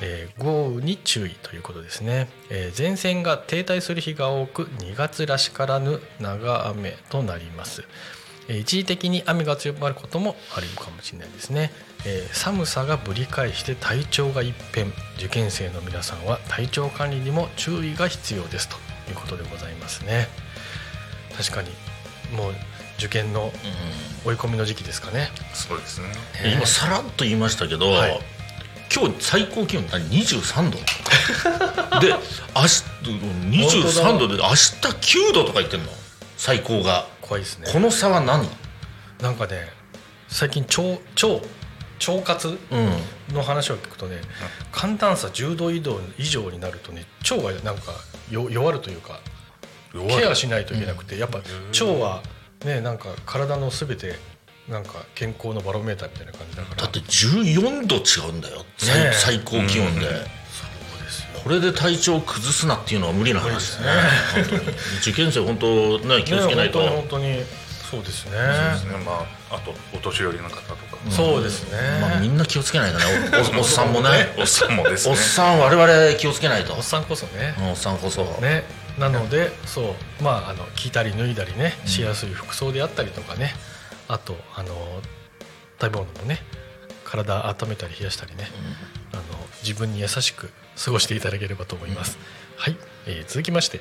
[0.00, 7.84] えー豪雨に注意ということですね、えー前線が停滞する日が多く2月らしからぬ長雨となります、
[8.48, 11.72] 一時的に雨が強まることもあるかもしれないですね、
[12.04, 14.92] えー寒さがぶり返して体調が一変。
[15.16, 18.76] 受験生の皆さんは体調管理にも注意が必要ですと
[19.08, 20.28] いうことでございますね。
[21.36, 21.70] 確かに
[22.36, 22.54] もう
[22.98, 23.52] 受験の
[24.24, 26.08] 追い込みの時期ですかね、そうですね。
[26.42, 28.20] で今さらっと言いましたけど、はい。
[28.94, 30.78] 今日最高気温何23度。
[32.00, 32.84] で明日
[33.64, 34.54] 23度で明日
[35.30, 35.86] 9度とか言ってんの。
[36.36, 37.66] 最高が怖いですね。
[37.72, 38.46] この差は何？
[39.22, 39.68] なんかね
[40.28, 40.82] 最近腸
[41.26, 41.46] 腸
[42.12, 43.34] 腸活うん。
[43.34, 44.20] の話を聞くとね、
[44.70, 47.92] 寒暖差10度以上以上になるとね腸がなんか
[48.30, 49.18] よ弱るというか
[49.92, 52.22] ケアしないといけなくて、やっぱ腸は
[52.66, 54.16] ねなんか体の全て
[54.68, 56.82] なんか健康のバロメーターみたいな感じだから。
[56.82, 59.12] だって14度違うんだよ、最ねえ。
[59.14, 60.28] 最高気温で、そうですよ
[61.44, 64.02] これで体調を崩すなっていうのは無理な話だね。
[64.34, 64.76] 本当に。
[65.02, 67.44] 受験生本当ね気をつけないと、ね本当に本当に
[67.90, 68.32] そうですね。
[68.32, 69.04] そうですね。
[69.04, 69.12] ま
[69.50, 70.94] ああとお年寄りの方とか。
[71.10, 73.04] そうですね、まあ、みんな気をつけないとね。
[73.54, 74.34] おおおっさんもね。
[74.38, 75.12] おっさんもですね。
[75.12, 76.72] おっさん我々気をつけないと。
[76.72, 78.64] おっさんこそね、おっさんこそ、ね。
[78.98, 80.22] なのでそう。
[80.22, 83.52] まああの着たり脱いだりねしやすい服装であったりとかね、
[84.08, 84.68] あとあの
[85.80, 86.38] 食べ物もね
[87.04, 88.48] 体温めたり冷やしたりね、
[89.12, 89.22] あの
[89.62, 90.50] 自分に優しく
[90.82, 92.18] 過ごしていただければと思います、
[92.56, 93.80] はい、えー続きまして。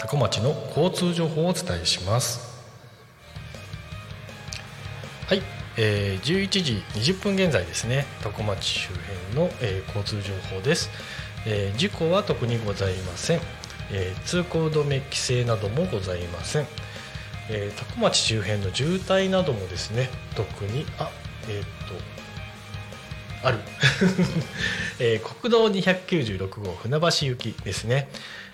[0.00, 2.52] 多古町の交通情報をお伝えします。
[5.26, 5.42] はい、
[5.78, 6.82] えー、11時
[7.12, 8.04] 20分現在ですね。
[8.22, 8.88] 多古町周
[9.32, 10.90] 辺の、えー交通情報です、
[11.46, 13.40] えー事故は特にございません、
[13.90, 16.66] えー通行止め規制などもございません、
[17.50, 21.10] えー多古町周辺の渋滞などもですね特にあ
[21.48, 21.66] えーっ
[23.42, 23.58] とある、
[24.98, 28.08] えー国道296号船橋行きですね、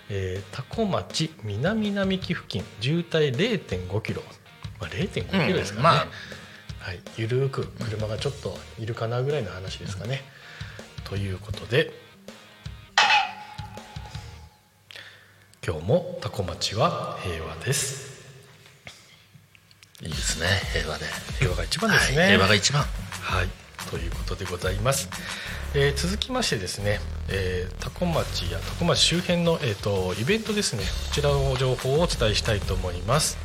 [0.09, 4.21] えー、多古町南並木付近渋滞0.5キロ、
[4.79, 6.07] まあ、0.5キロですかね、うんまあ。
[6.79, 10.23] はい、ゆるーく車がちょっといるかなぐらいの話ですかね。
[11.03, 11.93] ということで。
[15.63, 18.10] 今日も多古町は平和です。
[20.31, 21.05] ですね平和で。
[21.39, 22.17] 平和が一番ですね。
[22.17, 22.83] はい、平和が一番。
[22.83, 23.47] はい、
[23.89, 25.09] ということでございます。
[25.73, 30.83] えー続きましてですね、えー、多古町や多古町周辺の、えー、とイベントですね。
[30.83, 33.37] こちらの情報をお伝えしたいと思います。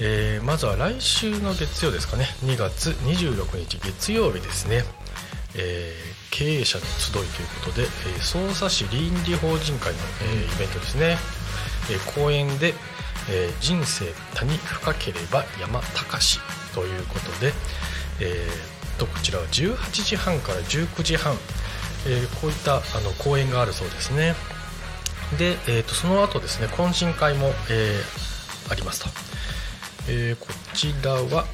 [0.00, 2.26] えーまずは来週の月曜ですかね。
[2.44, 4.84] 2月26日月曜日ですね、
[5.56, 7.26] えー経営者の集いという
[7.64, 11.16] ことで、えー匝瑳市倫理法人会の、えーイベントですね、
[11.90, 12.74] えー講演で、
[13.30, 16.40] えー人生他に深ければ山高し」
[16.74, 17.52] ということで、
[18.20, 21.36] えーとこちらは18時半から19時半、
[22.06, 24.34] えーこういったあの講演があるそうですね。
[25.38, 29.10] で、えー、とその後ですね懇親会も、えーありますと、
[30.08, 31.46] えこちらは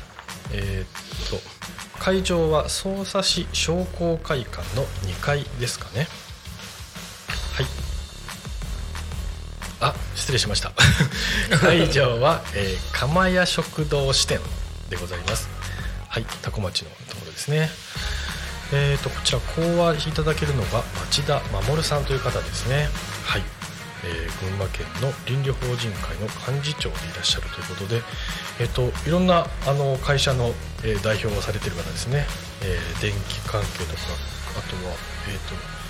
[0.53, 1.41] えー、と
[1.99, 6.07] 会場は匝瑳市商工会館の2階ですかね。
[9.85, 10.73] あ失礼しました。
[11.61, 14.41] 会場は、えー、釜屋食堂支店
[14.89, 15.49] でございます。
[16.09, 17.71] はい多古町のところですね。
[18.73, 22.89] えー、とこちら講話いただけるのが町田守さんという方ですね。
[23.27, 23.43] はい。
[24.05, 28.03] えー群馬県の倫理法人会の幹事長でいらっしゃるということで、
[28.61, 32.27] えっといろんなあの会社の、えー代表をされてる方ですね、
[32.63, 34.01] えー電気関係とか
[34.59, 34.95] あとは、
[35.29, 35.84] えっと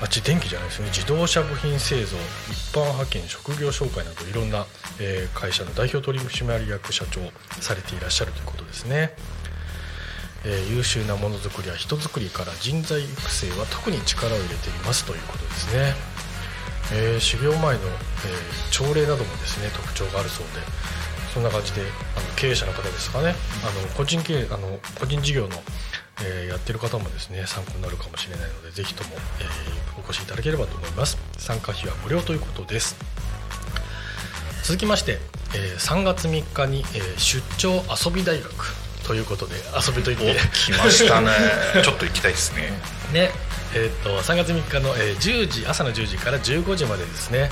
[0.00, 0.88] あっち電気じゃないですね。
[0.88, 2.16] 自動車部品製造
[2.50, 4.66] 一般派遣職業紹介などいろんな、
[5.00, 7.20] え会社の代表取締役社長
[7.62, 9.14] されていらっしゃるということですね、
[10.44, 15.94] え優秀なものづくりや人づくりから人材育成は特に力を入れていますということですね、
[16.92, 17.82] えー修行前の、え
[18.70, 20.60] 朝礼などもですね特徴があるそうで
[21.36, 21.82] そんな感じで
[22.16, 23.34] あの経営者の方ですかね。
[23.62, 25.56] あの個人経営あの個人事業の、
[26.22, 31.18] えーやってる方もですね参考になるかもしれないのでぜひとも、えーお越しいただければと思います。
[31.36, 32.96] 参加費は無料ということです。
[34.62, 35.18] 続きまして、
[35.54, 38.52] えー3月3日に、えー出張遊び大学
[39.06, 39.54] ということで
[39.86, 40.34] 遊びといって。
[40.52, 41.30] 来ましたね。
[41.82, 42.72] ちょっと行きたいですね。
[43.12, 43.30] ね
[43.74, 47.50] えー、と3月3日の、えー10時朝の10時から15時までですね、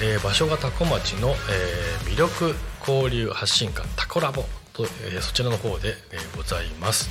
[0.00, 2.54] えー場所が多古町の、えー魅力
[2.86, 7.08] 交流発信館タコラボと、えーそちらの方で、えーございます、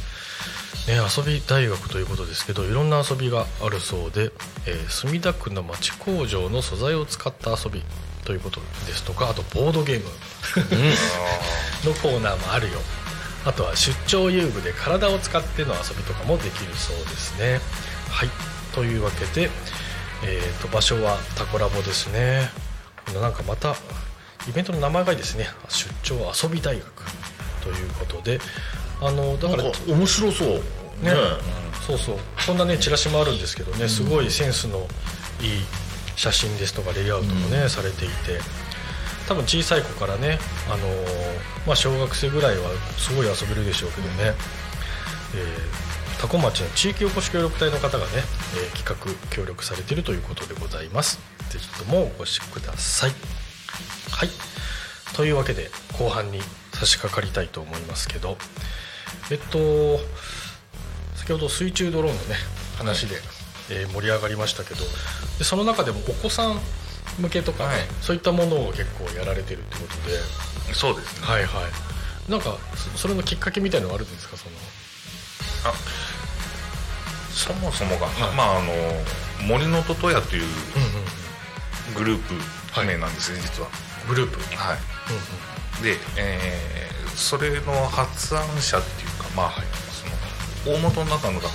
[0.87, 4.31] ね、遊び大学ということですけどいろんな遊びがあるそうで、
[4.67, 7.81] えー墨田区の町工場の素材を使った遊び
[8.23, 10.05] ということですとかあとボードゲーム
[11.85, 12.79] のコーナーもあるよ。
[13.45, 17.61] あとは出張遊具で体を使っての遊びとかもできるそうですね。
[18.09, 18.29] はい。
[18.73, 19.51] というわけで、
[20.23, 22.49] えー、と場所はタコラボですね。
[23.13, 23.75] なんかまた
[24.49, 25.47] イベントの名前がいいですね。
[25.69, 26.85] 出張遊び大学
[27.65, 28.39] ということで
[29.01, 30.49] あのだから面白そう。
[31.03, 31.11] ね、
[31.85, 32.17] そうそう。
[32.47, 34.87] こんなねチラシもあるんですけどねすごいセンスのいい
[36.15, 38.39] 写真ですとかレイアウトもね、されていて
[39.27, 44.33] 多分小さい子からね、あのーまあ、小学生ぐらいはすごい遊べるでしょうけどね、
[45.35, 45.85] えー
[46.21, 48.11] 多古町の地域おこし協力隊の方がね、
[48.55, 48.95] えー企画
[49.35, 51.19] 協力されているということでございます。
[51.49, 53.11] ぜひともお越しください。
[54.11, 54.29] はい。
[55.13, 56.39] というわけで後半に
[56.79, 58.37] 差し掛かりたいと思いますけど。
[59.31, 59.99] えっと
[61.15, 62.35] 先ほど水中ドローンのね
[62.77, 63.15] 話で、
[63.71, 64.81] えー盛り上がりましたけど
[65.39, 66.59] でその中でもお子さん
[67.19, 67.87] 向けとかね、はい。
[68.01, 70.19] そういったものを結構やられてるってことで。
[70.75, 71.27] そうですね。
[71.27, 71.61] はいは
[72.27, 72.31] い。
[72.31, 74.37] なんかそそれのきっかけみたいのはあるんですか？
[74.37, 74.55] その。
[75.65, 75.73] あ
[77.31, 78.73] そもそもが、まああの
[79.47, 80.43] 森のトトヤという
[81.97, 83.69] グループ名なんですね、実は。
[84.07, 84.37] グループ？
[84.57, 84.77] はい
[85.83, 89.53] で、えーそれの発案者っていうかまあ、
[90.65, 91.47] その大元の中のが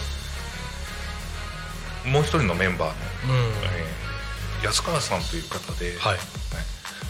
[2.07, 3.41] もう一人のメンバーの、うん。
[3.41, 6.19] うんえー安川さんという方で、はい。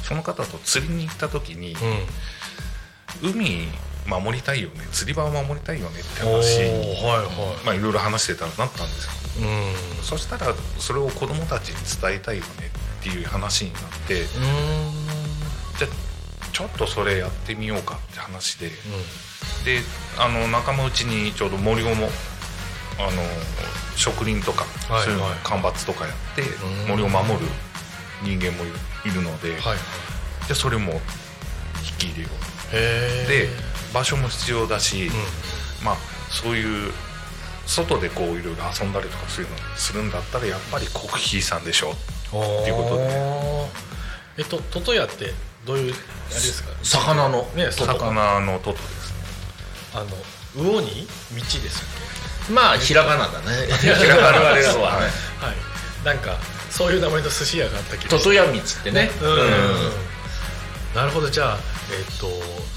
[0.05, 1.77] その方と釣りに行った時に、
[3.23, 3.31] うん。
[3.31, 3.69] 海
[4.07, 9.07] 守りたいよね釣り場を守りたいよねっておー話はまあいろいろ話してたらなったんです
[9.39, 9.43] よ。
[9.43, 9.55] いはい
[9.99, 10.03] うん。
[10.03, 12.71] そしたらそれを子供たちに伝えたいよね
[13.01, 16.10] っていう話になってじゃあ
[16.53, 18.67] ちょっとそれやってみようかって話で。
[18.67, 18.71] う
[19.65, 19.81] で
[20.19, 22.09] あの仲間内にちょうど森尾も
[22.99, 23.23] あの
[23.97, 26.89] 植林とか、はいそういうのはい間伐とかやってうん。
[26.89, 27.47] 森を守る
[28.23, 28.65] 人間も
[29.05, 29.79] いるので、んはいはい。
[30.47, 30.99] じゃあそれも引
[31.99, 32.29] き入れよ。
[32.73, 33.49] へえうで
[33.93, 35.97] 場所も必要だし、うまあ
[36.31, 36.93] そういう
[37.67, 41.97] 外でこういろいろ遊んだりとかするのするんだったらやっぱり国費さんでしょんっ
[42.65, 43.91] ていうことで。
[44.39, 45.33] えっとトトヤって
[45.67, 46.71] どういうあれですか？
[46.83, 49.13] 魚のね魚のトトです。
[49.13, 49.19] ね
[49.95, 50.07] あの
[50.55, 51.83] 魚に道です
[52.51, 53.67] っまあひらがなだね。
[53.79, 54.55] ひらがな。
[54.55, 55.57] ですはねけはい。
[56.05, 56.39] なんか
[56.71, 59.11] そういう名前の寿司屋があった気がトトヤ道ってね。
[59.21, 59.93] うん。
[60.95, 61.29] なるほど。
[61.31, 61.59] じゃあ
[61.93, 62.29] えっと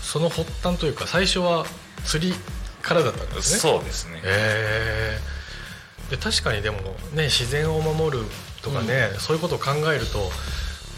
[0.04, 1.66] その発端というか最初は
[2.06, 2.36] 釣り
[2.82, 3.60] からだったんですね。
[3.60, 4.18] そうですね。
[4.18, 5.20] へえ
[6.10, 6.80] で確かにでも
[7.14, 8.26] ね自然を守る
[8.62, 10.32] とかね、そういうことを考えると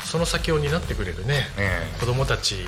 [0.06, 2.66] その先を担ってくれるねね子供たち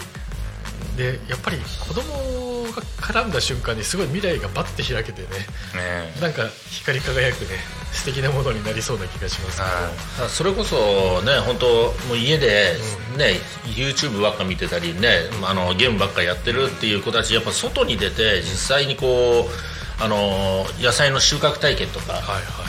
[0.97, 5.27] でやっぱり子供が絡んだ瞬間にすごい未来がバッて開けてね
[5.75, 7.49] ねなんか光り輝くね
[7.93, 9.57] 素敵なものになりそうな気がします。
[9.57, 10.29] けど、はい。
[10.29, 11.67] それこそね本当
[12.07, 12.75] もう家で
[13.17, 22.23] ね、YouTube ばっか見てたりね、あのゲームばっかやってるっていう子たちやっぱ外に出て実際にこうあの野菜の収穫体験とかはい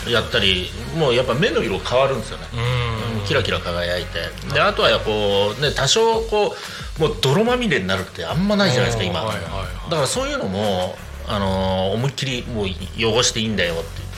[0.05, 0.13] はい。
[0.13, 2.98] やったりもうやっぱ目の色変わるんですよね、うん
[3.29, 4.55] キラキラ輝いて。
[4.55, 6.57] であとはこうね多少こ
[6.99, 9.91] うもう泥まみれになるってあんまないじゃないですか今、はいはいはい。
[9.91, 10.97] だからそういうのも
[11.29, 12.67] あの思いっきりもう
[12.99, 14.09] 汚していいんだよって。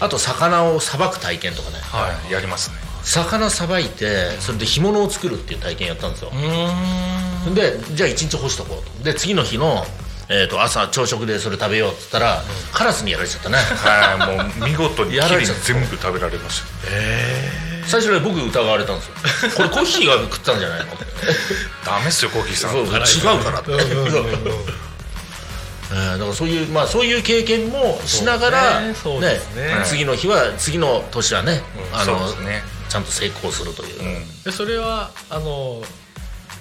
[0.00, 1.76] あと魚をさばく体験とかね。
[1.78, 2.76] はいやりますね。
[3.02, 6.30] 魚さばいてそれで干物を作るっていう体験やったんですよ。
[7.46, 7.54] うん。
[7.54, 9.04] でじゃあ一日干しとこうと。
[9.04, 9.84] で次の日の、
[10.28, 12.42] えー、と朝朝食でそれ食べようっつったら、
[12.72, 13.56] カラスにやられちゃったね。
[13.56, 19.14] はいもう見事にやられ全部食べられましえ最初ね僕疑われたんですよ。
[19.56, 20.92] これコッヒーが食ったんじゃないの？
[20.92, 21.04] って
[21.84, 22.70] ダメっすよコーヒーさん。
[22.72, 22.90] そう違う
[23.44, 23.72] からって、
[25.90, 28.92] えーだからそういうまあそういう経験もしながらねね。
[28.92, 31.62] ね次の日は次の年はね、
[31.92, 32.62] あのそうですね。
[32.88, 34.42] ちゃんと成功するという、うん。
[34.42, 35.82] でそれはあの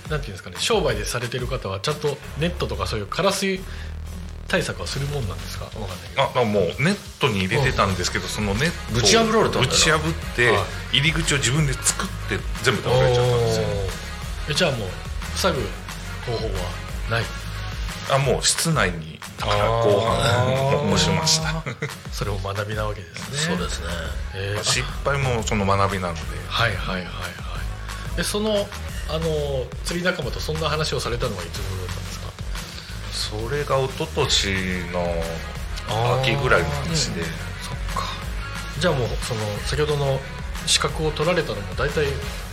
[0.09, 3.45] なんていうんですかね商売でされてる方はちゃんとネットとかそういうカラス
[4.47, 5.65] 対策はするもんなんですか？
[5.65, 6.23] わかんないけど。
[6.23, 13.65] あまあもうネットに入れてたんですけどそのネットをぶち破られたんだよぶち破っては入り口を自分で作って全部食べられちゃったんですよ。
[14.49, 14.89] えじゃあもう
[15.35, 15.59] 塞ぐ
[16.25, 16.51] 方法は
[17.11, 17.23] ない？
[18.09, 21.61] あもう室内にだからあー後半もしました。
[22.13, 23.37] それも学びなわけですね。
[23.37, 23.87] そうですね。
[24.33, 24.63] えー。
[24.63, 26.21] 失敗もその学びなので。
[26.47, 27.11] はいはいはいはい
[28.15, 28.67] でその
[29.09, 32.06] あの釣り仲間とそんな話をされたのはいつ頃だったんですか
[33.17, 35.01] それが一昨年の
[36.21, 37.23] 秋ぐらいの話で。
[37.23, 38.03] そっか。
[38.79, 40.19] じゃあもうその先ほどの
[40.67, 42.05] 資格を取られたのも大体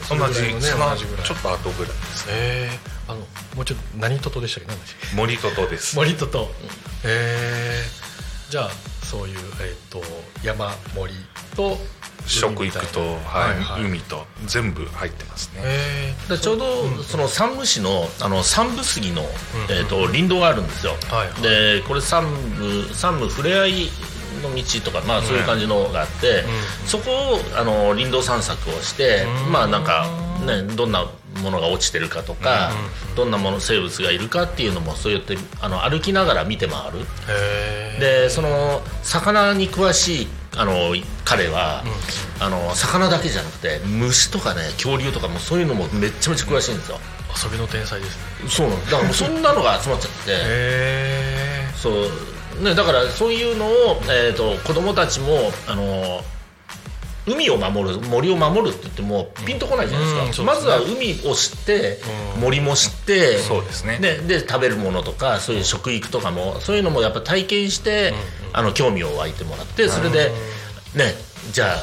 [0.03, 1.05] そ同のぐらいのね同じ。
[1.05, 1.27] ぐらい。
[1.27, 1.93] ちょっと後ぐらい。
[1.93, 3.21] ですえー、あの
[3.55, 4.69] もうちょっと何ととでしたっけ？
[4.71, 5.17] 何でしたっけ？
[5.17, 5.97] 森ととです。
[5.97, 6.51] 森とと。
[7.05, 8.71] えー、じゃあ
[9.05, 10.03] そういう、えー、と
[10.43, 11.13] 山森
[11.55, 11.77] と
[12.27, 13.85] 食育と、はいはいはい。
[13.85, 19.23] 海と全部入ってますね、えでちょうどその山武市のあの山武杉の、
[19.71, 21.43] えー、と林道があるんですよ、はいはい。
[21.43, 22.25] でこれ山
[22.59, 23.89] 武山武ふれあい
[24.43, 26.45] の道とか、まあ、そういう感じのがあって、
[26.87, 30.07] そこをあの林道散策をして、まあなんか、
[30.45, 31.07] ね、どんな
[31.43, 32.71] ものが落ちてるかとか、
[33.17, 36.99] どんなもの生物がいるかっていうのもそうやってあの歩きながら見て回る。
[38.01, 40.95] でその魚に詳しいあの
[41.25, 41.83] 彼は、
[42.41, 46.99] あの魚だけじゃなくて虫とかね恐竜とかもそういうのもめっちゃめちゃ詳しいんですよ。
[47.33, 48.49] ー、遊びの天才ですね。
[48.49, 50.17] そうなんだからもうそんなのが集まっちゃって。
[50.29, 52.63] えそう。
[52.63, 56.23] ね、だからそういうのを、えー、と子供たちもあの
[57.27, 60.85] 海を守る森を守るって言ってもピンとこないじゃないですか、うんそうまずですね。
[60.85, 61.99] は海を知って、
[62.39, 63.99] 森も知ってそうですね。
[63.99, 68.13] でで食べるものとかそういう食育とかもそういうのもやっぱ体験して、
[68.53, 70.31] あの興味を湧いてもらってそれで、
[70.95, 71.15] ね
[71.53, 71.77] じゃあ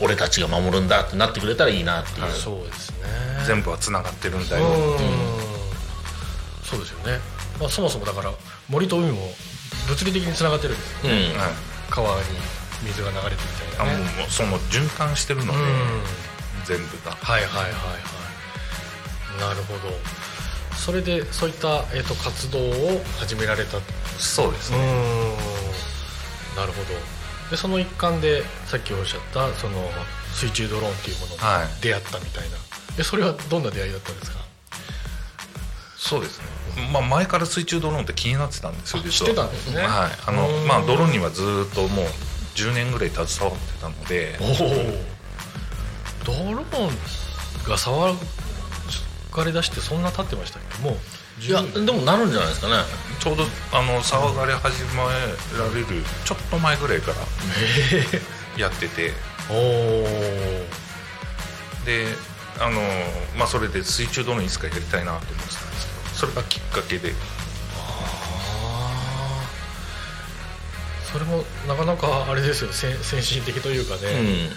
[0.00, 2.96] お俺たちが守るんだってなってくれたらいいなっていう、ー、そうですね。
[3.46, 4.98] 全部はつながってるんだよ、うん。
[6.62, 7.18] そうですよね、
[7.58, 8.32] まあ、そもそもだから
[8.68, 9.18] 森と海も
[9.88, 11.38] 物理的につながってるんですようん。
[11.38, 11.50] はい。
[11.90, 12.22] 川に
[12.84, 13.36] 水が流れてる
[13.84, 15.66] みたあもうもうその循環してるので、うん。
[16.64, 17.12] 全部が。
[17.12, 17.78] はいはいはいは
[19.38, 19.40] い。
[19.40, 19.94] なるほど。
[20.76, 23.78] それでそういった、えー、と活動を始められた。
[23.78, 23.82] う
[24.18, 24.78] そうですね、
[26.56, 26.88] なるほど。
[27.50, 29.76] でその一環でさっきおっしゃったその
[30.32, 31.82] 水中ドローンっていうものにはい。
[31.82, 32.56] 出会ったみたいな、
[32.96, 34.38] でそれはどんな出会いだったんですか？
[35.96, 36.44] そうですね、
[36.92, 39.28] まあ、前から水中ドローンって気になってたんですよあ実は。
[39.28, 39.82] 知ってたんですね。
[39.82, 40.10] はい。
[40.26, 40.66] あのうん。
[40.66, 42.06] まあ、ドローンにはずっともう
[42.54, 44.38] 10年ぐらい携わってたので
[46.24, 46.90] ドローン
[47.68, 48.14] が触
[49.32, 50.82] がれ出してそんな経ってましたっけ？
[50.82, 50.96] もう。
[51.42, 52.74] いや10でもなるんじゃないですかね。
[53.18, 54.96] ちょうどあの騒がれ始め
[55.58, 55.86] られる
[56.24, 57.16] ちょっと前ぐらいから
[58.58, 59.12] やってて。
[61.84, 62.06] で
[62.60, 62.80] あの、
[63.38, 67.14] まあ、それで水中ドローンいつかやりたいなと思ってたんですけどそれがきっかけで
[71.12, 72.72] それもなかなかあれですよ。
[72.72, 74.50] 先先進的というかね、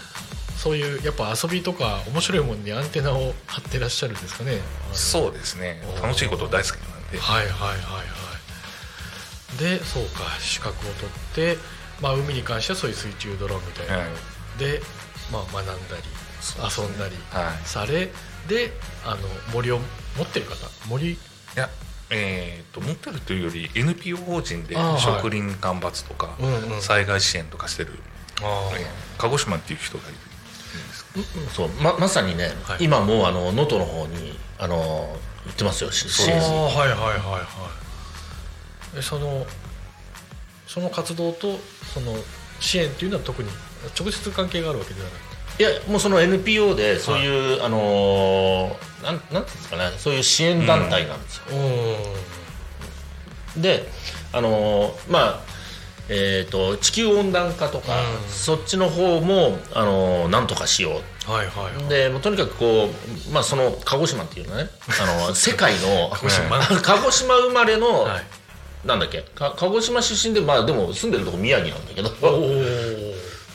[0.58, 4.60] そういうやっぱ遊びとか面白いものにアンテナを張ってらっしゃるんですかね。
[4.92, 5.82] そうですね。
[6.02, 7.18] 楽しいこと大好きなんで。
[7.18, 8.04] はいはいはいは
[9.56, 9.58] い。
[9.60, 10.24] でそうか。
[10.40, 11.58] 資格を取って、
[12.02, 13.94] まあ、海に関してはそういう水中ドローンみたいな。
[13.94, 14.10] のはい。
[14.60, 14.82] で、
[15.32, 15.76] まあ、学んだり
[16.60, 17.68] 遊んだりはい。
[17.68, 18.12] され
[18.48, 18.74] で
[19.06, 19.18] あの
[19.54, 19.80] 森を
[20.18, 20.56] 持ってる方？
[20.88, 21.12] 森？
[21.14, 21.18] い
[21.56, 21.70] や
[22.14, 26.82] えー、と持ってるというより NPO 法人で植林間伐とか、うんうん。
[26.82, 27.92] 災害支援とかしてる、
[28.42, 28.88] あえー
[29.18, 32.84] 鹿児島っていう人がいるんですそうままさにね、はい。
[32.84, 34.76] 今もうあの能登の方にあの
[35.46, 37.44] 行ってますよし支援ああはいはいはいはい。
[38.98, 39.46] えその
[40.68, 41.60] その活動と
[41.94, 42.16] その
[42.60, 43.50] 支援っていうのは特に
[44.00, 45.20] 直接関係があるわけではない
[45.60, 51.44] いやもうその NPO でそういう、あのーなんなんですかねそういう支援団体なんですよ、
[53.62, 53.88] で
[54.32, 55.40] あのーまあ
[56.10, 58.30] えー、と地球温暖化とか、うん。
[58.30, 61.32] そっちの方も、あのーなんとかしよう。
[61.32, 61.88] はいはいはい。
[61.88, 62.90] でもうとにかくこ
[63.30, 64.70] う、まあ、その鹿児島っていうのはね
[65.02, 66.30] あの 世界の鹿児
[67.12, 67.40] 島。
[67.48, 68.24] 生まれの、はい。
[68.86, 69.22] なんだっけ？
[69.22, 72.10] か鹿児島出身でまあでも住んでるとこ宮城なんだけど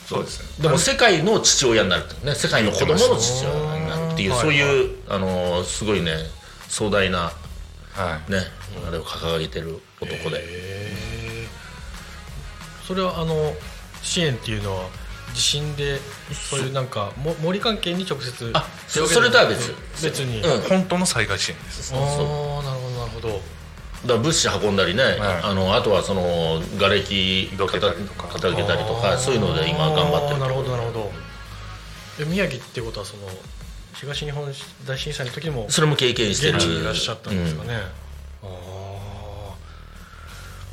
[0.09, 0.39] そうです。
[0.59, 2.33] ねでも世界の父親になるってね。
[2.33, 4.41] 世界の子供の父親になるっていうはい。
[4.41, 6.13] そういう、あのーすごいね
[6.67, 7.31] 壮大な
[7.93, 8.31] はい。
[8.31, 8.39] ね
[8.87, 10.37] あれを掲げてる男で。
[10.37, 11.47] へえ
[12.87, 13.53] それはあの
[14.01, 14.89] 支援っていうのは
[15.35, 15.99] 地震で
[16.33, 19.75] そういうなんかも森関係に直接あそそれとは別。
[20.01, 20.61] 別に、うん。
[20.61, 21.93] 本当の災害支援です。
[21.93, 23.58] ああなるほどなるほど
[24.05, 25.17] だ物資運んだりね、はい。
[25.43, 28.27] あのあとはその瓦礫どけたりとか。
[28.27, 31.11] 片付けたりとかそういうので今頑張ってるなるほどなるほど。
[32.19, 33.27] え宮城ってことはその
[33.93, 34.45] 東日本
[34.87, 36.53] 大震災の時もそれも経験してる。
[36.57, 37.67] 現地にいらっしゃったんですかうん。
[37.67, 39.55] ね、ああ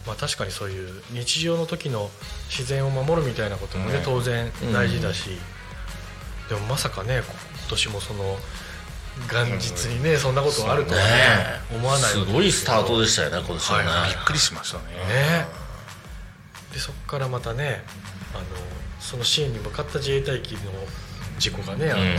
[0.06, 2.10] まあ確かにそういう日常の時の
[2.48, 4.04] 自然を守るみたいなこともね、うん。
[4.04, 5.30] 当然大事だし、
[6.48, 7.24] でもまさかね今
[7.70, 8.36] 年もその
[9.30, 11.76] 元日にね、そんなことがあるとはねね。
[11.76, 12.10] 思わない。
[12.10, 14.10] すごいスタートでしたよね今年はね、はい。
[14.10, 14.84] びっくりしましたね。
[15.08, 15.46] ね。
[16.72, 17.82] でそこからまたね
[18.34, 18.44] あの
[19.00, 20.60] その支援に向かった自衛隊機の
[21.38, 22.16] 事故がねあったっていう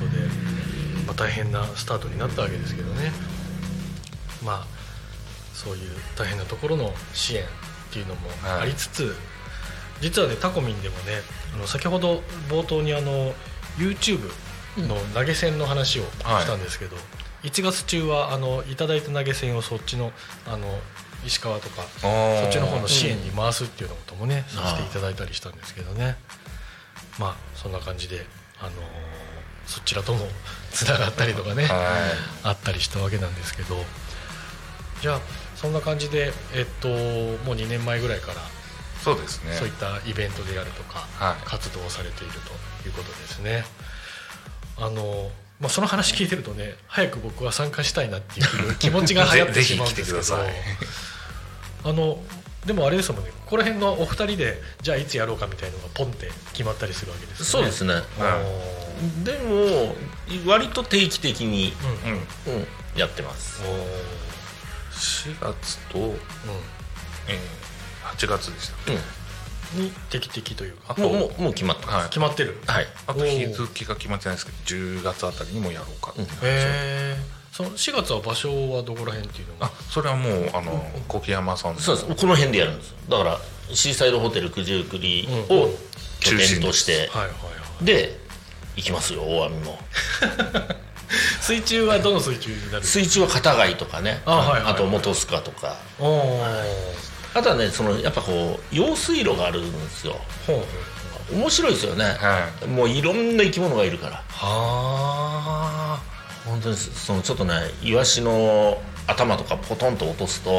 [0.00, 0.22] ことで、
[1.06, 3.12] まあ、大変なスタートになったわけですけどね。
[4.42, 4.66] まあ
[5.52, 7.46] そういう大変なところの支援っ
[7.92, 8.20] ていうのも
[8.60, 9.14] ありつつ、
[10.00, 11.20] 実はねタコミンでもね
[11.54, 13.32] あの先ほど冒頭にあの
[13.76, 14.30] YouTube
[14.78, 16.96] の投げ銭の話をしたんですけど、
[17.42, 20.12] 1月中はあのいただいた投げ銭をそっちの
[20.46, 20.78] あの
[21.26, 26.16] 石川とかそっちの方の支援に回すっていうようなこともね、させていただいたりしたんですけどね。
[27.18, 28.26] まあそんな感じで、
[28.60, 28.74] あのー
[29.66, 30.28] そちらとも
[30.72, 32.12] つながったりとかね、は
[32.42, 33.82] あったりしたわけなんですけど
[35.00, 35.20] じゃあ
[35.56, 38.36] そんな感じで、えっと、もう2年前ぐらいからい
[39.02, 39.54] そうですね。
[39.56, 41.46] そういったイベントであるとか、はい。
[41.46, 43.64] 活動をされているということですね。
[44.78, 50.36] あのまあ、その話聞いてるとね早く僕は参加したいなっていう気持ちが流行ってしまうんですけど。
[51.86, 52.18] あの
[52.66, 57.50] でもあれですもんねここら辺のお二人でじゃあいつやろうかみたいなのがポンって決まったりするわけですよね。
[57.50, 57.94] そうですね。
[59.20, 59.94] おでも
[60.50, 62.54] 割と定期的に、ーうん。
[62.54, 62.60] うん。
[62.60, 62.66] うん、
[62.96, 63.62] やってます。
[63.62, 64.24] おー。
[64.94, 66.12] 4月と、う
[67.28, 68.92] えー、8月でした。
[68.92, 69.00] うんん
[69.74, 70.92] に定期的というか。
[70.92, 72.08] あともうもうもう決まってまはい。
[72.08, 72.58] 決まってる。
[72.64, 72.86] すはい。
[73.06, 77.16] あと日付が決まってないですけど10月あたりにもやろうかっていう話をへえ
[77.52, 79.66] その4月は場所はどこら辺っていうのが？
[79.66, 81.80] あそれはもうあの小木山さんの。
[81.80, 82.06] そうです。
[82.20, 83.38] この辺でやるんですだから
[83.72, 85.68] シーサイドホテル九十九里うんを
[86.20, 87.32] 拠点として、はいはいは
[87.80, 87.84] い。
[87.84, 88.18] で
[88.76, 89.78] 行きますよ大網も。
[91.40, 92.84] 水中はどの水中になる？
[92.84, 94.20] 水中は片貝とかね。
[94.26, 94.72] あはいはいはい。
[94.72, 95.76] あと本須賀とか。
[96.00, 96.44] おお
[97.34, 100.16] あとはねそのやっぱこう用水路があるんですよ。
[101.32, 104.16] 面白いですよね、はもういろんな生き物がいるから。
[104.28, 106.02] はあ。
[106.44, 110.54] 本当にそのちょっとねイワシの頭とかポトンと落とすと、ん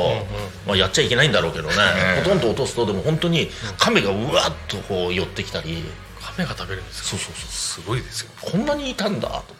[0.68, 1.76] まあ、やっちゃいけないんだろうけどね、
[2.18, 5.84] ええポトンと落とすとでも本当に亀がうわっとこう寄ってきたり、
[6.20, 7.10] 亀が食べるんですか？
[7.10, 7.52] そうそうそう。
[7.52, 8.32] すごいですよ。
[8.42, 9.56] こんなにいたんだと。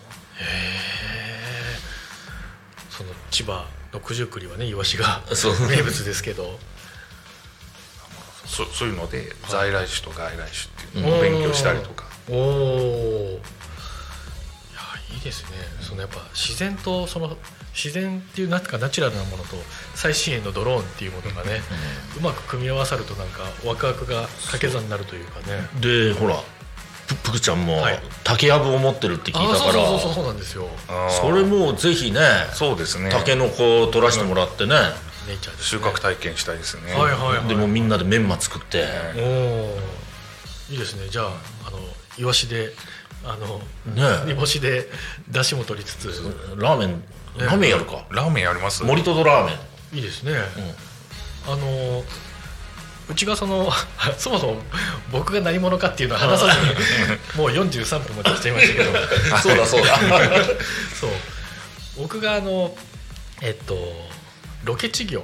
[2.90, 5.22] その千葉の九十九里はねイワシが
[5.70, 6.60] 名物ですけど
[8.46, 10.48] そそういうので在来種と外来種っ
[10.92, 12.06] ていうのを勉強したりとか。
[12.30, 14.82] おおいや
[15.14, 15.50] いいですね。
[15.82, 17.38] そのやっぱ自然とその
[17.74, 19.58] 自然っていうなんかナチュラルなものと
[19.94, 21.62] 最新鋭のドローンっていうものがね、
[22.18, 25.68] うまく組み合わさるとなんかワクワクが掛け算になるというかね。
[25.82, 26.42] でほら
[27.08, 28.00] ぷぷくちゃんもはい。
[28.24, 29.74] 竹やぶを持ってるって聞いたから。
[29.74, 30.68] そうそうそうそうなんですよ。
[31.22, 32.20] それもぜひね
[32.54, 33.12] そうですね。
[33.12, 34.76] タケノコを取らせてもらってね、
[35.28, 36.94] ネイチャーです、収ね、穫体験したいですね。
[36.94, 37.48] はいはいはい。
[37.48, 38.86] でもみんなでメンマ作って、
[39.18, 39.80] おお
[40.70, 41.08] いいですね。
[41.10, 41.28] じゃあ
[41.68, 41.80] あの
[42.18, 42.74] イワシで
[43.24, 44.88] あの煮ね干しで
[45.28, 46.08] 出汁も取りつつ。
[46.58, 47.04] ラーメン
[47.38, 48.06] ラーメンやるか。
[48.10, 48.84] ラーメンやります？
[48.84, 49.52] 森戸戸ラーメ
[49.94, 49.98] ン。
[49.98, 50.34] いいですね、
[51.48, 52.04] あの
[53.08, 53.72] うちがその
[54.18, 54.62] そもそも
[55.12, 56.68] 僕が何者かっていうのは話さずに
[57.38, 58.92] もう43分まで来ちゃいましたけど。
[59.42, 59.98] そうだそうだ。
[61.00, 61.10] そう。
[61.98, 62.76] 僕があの
[63.42, 63.76] えっと
[64.66, 65.22] ロケ地業。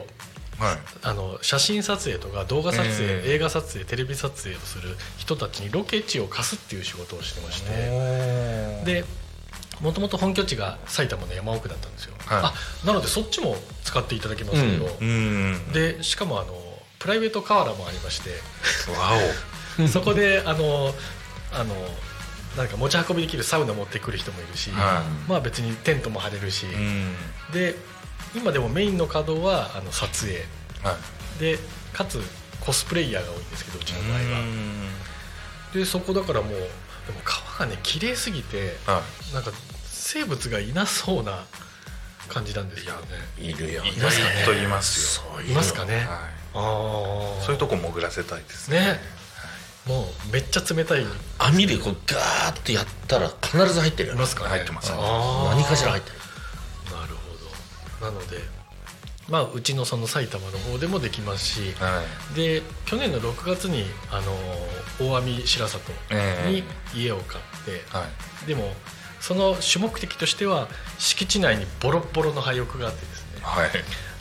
[0.59, 0.77] はい。
[1.01, 8.83] あの写真撮影とか動画撮影、え映画撮影テレビ撮影をする人たちにロケ地を貸すっていう仕事をしてまして。
[8.85, 9.03] で
[9.81, 12.41] もともと本拠地が埼玉の山奥だったんですよ、はい。
[12.43, 12.53] あ
[12.85, 15.71] なのでそっちも使っていただきますけど、うん。
[15.73, 16.53] でしかもあの
[16.99, 18.29] プライベート河原もありまして。
[18.91, 19.17] わ
[19.91, 20.93] そこであの
[21.51, 21.75] あの
[22.57, 27.15] なんか持ち運びできるサウナ持ってくる人もいるし、はまあ別にテントも張れるし、おうん。
[27.53, 27.75] で
[28.35, 30.37] 今でもメインの稼働はあの撮影。
[30.83, 30.97] は
[31.37, 31.39] い。
[31.39, 31.57] で
[31.93, 32.21] かつ
[32.59, 34.39] コスプレイヤーが多いんですけどうちの場合は。
[34.39, 34.89] うん。
[35.73, 39.01] でそこだからもうでも川がね綺麗すぎては
[39.33, 39.51] なんか
[39.85, 41.45] 生物がいなそうな
[42.27, 42.99] 感じなんですよね。
[43.37, 44.35] いるよい意ますかね。
[44.45, 45.41] 外といますよ。
[45.41, 46.05] いますかね、はい。
[46.05, 46.09] あ
[46.53, 48.79] あそういうとこ潜らせたいですね。
[48.79, 48.99] ね。
[49.87, 51.01] もうめっちゃ冷たい。
[51.01, 51.05] い
[51.39, 54.21] 網でこうガーッてやったら必ず入ってるよね。
[54.21, 54.49] ますかね。
[54.49, 54.91] 入ってます。
[54.91, 56.20] ね何かしら入ってる
[58.01, 58.37] なので
[59.29, 62.35] まあ、うちのその埼玉の方でもできますしはい。
[62.35, 65.91] で去年の6月にあの大網白里
[66.49, 68.05] に家を買って、は
[68.43, 68.47] い。
[68.47, 68.73] でも
[69.21, 73.41] その主目的としては敷地内にボロッボロの廃屋があってですね。
[73.41, 73.69] はい。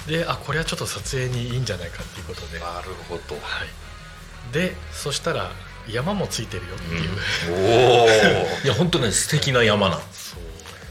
[0.07, 3.21] であこれはちょっと撮影にいいんじゃないかっていうことで、はなるほど。
[3.35, 5.51] い、でそしたら
[5.89, 7.11] 山もついてるよっていう、
[7.53, 8.07] おお
[8.65, 10.05] いや本当ね素敵な山なんそう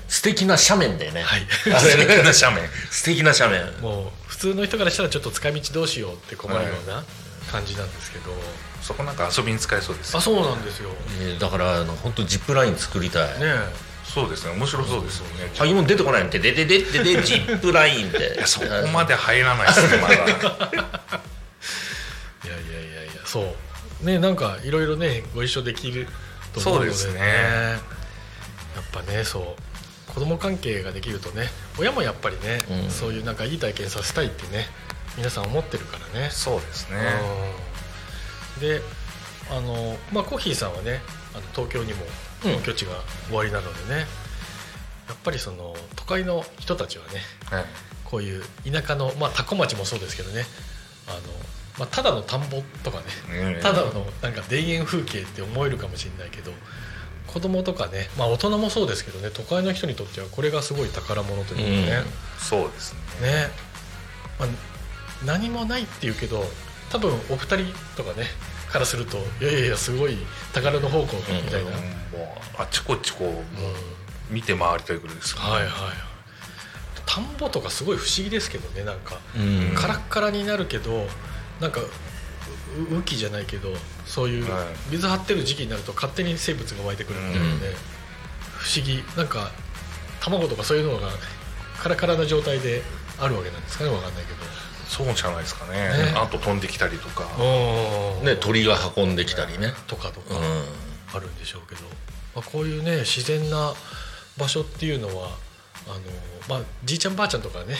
[0.10, 1.47] 素敵な斜面でね、はい。
[1.74, 2.70] あれねな斜面。
[2.89, 3.72] 素敵な斜面。
[3.82, 7.03] もう普通の人からしたらちょっと使い道どうしようって困るような
[7.51, 8.36] 感じなんですけど、
[8.82, 10.89] そこなんか遊びに使えそうですあそうなんですよ。
[11.22, 13.55] えーだから本当ジップライン作りたい、ね
[14.03, 15.51] そうですね面白そうですよね。
[15.55, 16.39] 鍵も出てこないんで。
[16.39, 18.34] でででででジップラインで。
[18.38, 20.16] いやそこまで入らないですねまだ。
[20.16, 20.39] いやいやいや
[23.03, 23.55] いやそ
[24.01, 24.05] う。
[24.05, 26.07] ねなんかいろいろねご一緒できる
[26.55, 27.22] と思うのでそうですね。
[28.76, 29.62] やっぱねそう
[30.14, 31.47] 子供関係ができるとね
[31.80, 32.89] 親もやっぱりね、うん。
[32.89, 34.66] そういうなんかいい体験させたいってね
[35.18, 36.30] 皆さん思ってるからね。
[36.32, 36.97] そうですね。
[38.57, 38.62] うん。
[38.62, 38.82] で
[39.51, 41.01] あのまあコッヒーさんはね
[41.34, 42.03] あの東京にも
[42.45, 42.53] うん。
[42.53, 42.91] 本拠地が
[43.28, 43.99] 終わりなのでね、
[45.07, 47.66] やっぱりその都会の人たちはねはい。
[48.05, 50.43] こういう田舎のまあ多古町もそうですけどね
[51.07, 51.20] あの、
[51.78, 56.51] まあ、ただの田んぼとかねねただのなんか田園風景って思えるかもしれないけど
[57.32, 62.03] 子供とかねまあ大人もそうですけどね都会の人にとってはこれがすごい宝物というかね、
[62.39, 63.27] そうですね。
[63.27, 63.47] ね、
[64.39, 64.49] まあ、
[65.25, 66.43] 何もないっていうけど
[66.91, 67.57] 多分お二人
[67.95, 68.25] とかね
[68.71, 70.17] からするといやいやいやすごい
[70.53, 71.75] 宝の宝庫みたいな、うん。
[71.75, 72.25] も
[72.57, 73.43] うあっちこっちこうもう
[74.32, 75.49] 見て回りたいぐらいですよね。
[75.49, 75.71] はいはい。
[77.05, 79.75] 田んぼとかすごい不思議ですけどねなんか、うん。
[79.75, 81.07] カラッカラになるけど
[81.59, 81.89] なんかう
[82.91, 83.73] 雨季じゃないけど
[84.10, 84.66] そういうはい。
[84.89, 87.60] 水張ってる時期になると勝手に生物が湧いてくるみたいなね、うん。
[88.57, 89.03] 不思議。
[89.16, 89.51] なんか
[90.20, 91.07] 卵とかそういうのが
[91.78, 92.82] カラカラな状態で
[93.20, 93.91] あるわけなんですかね？
[93.91, 94.34] わかんないけ
[94.89, 95.78] そうじゃないですかね。
[95.78, 96.14] ね。
[96.16, 97.28] あと飛んできたりとか。
[97.38, 99.72] ど、ね鳥が運んできたりね。
[99.86, 100.64] とかとかうん。
[101.14, 101.82] あるんでしょうけど、
[102.36, 103.74] まあ、こういうね自然な
[104.38, 105.30] 場所っていうのは
[105.88, 105.99] あの、
[106.47, 107.76] まあ、じいちゃんばあちゃんとかね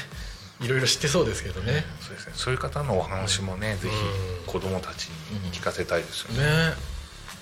[0.62, 2.34] いろいろ知ってそうですけどね、そうですね。
[2.36, 6.74] そういう方のお話もね、ぜひうん子供たちに聞かせたいですよね、ね。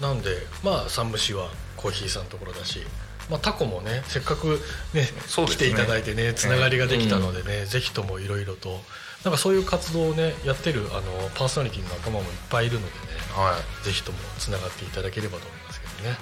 [0.01, 0.30] なんで
[0.63, 2.86] まあ山武はコーヒーさんのところだし、
[3.30, 4.59] まあ、タコもねせっかく
[4.93, 5.07] ねね。
[5.47, 8.82] 来ていただいてねつながりができたのでね、ぜひともいろいろと。
[9.26, 12.97] なんかそういう活動をねやってるあのパーソナリティの仲間もいっぱいいるのでね
[13.36, 13.84] はい。
[13.84, 16.18] ぜひともつながっていただければと思いますけどね。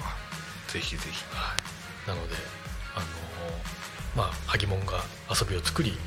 [0.68, 1.24] ぜひぜひ。
[1.30, 1.54] は
[2.06, 2.34] い、なので
[2.94, 3.06] あの
[4.16, 5.98] まあ萩門が遊びを作り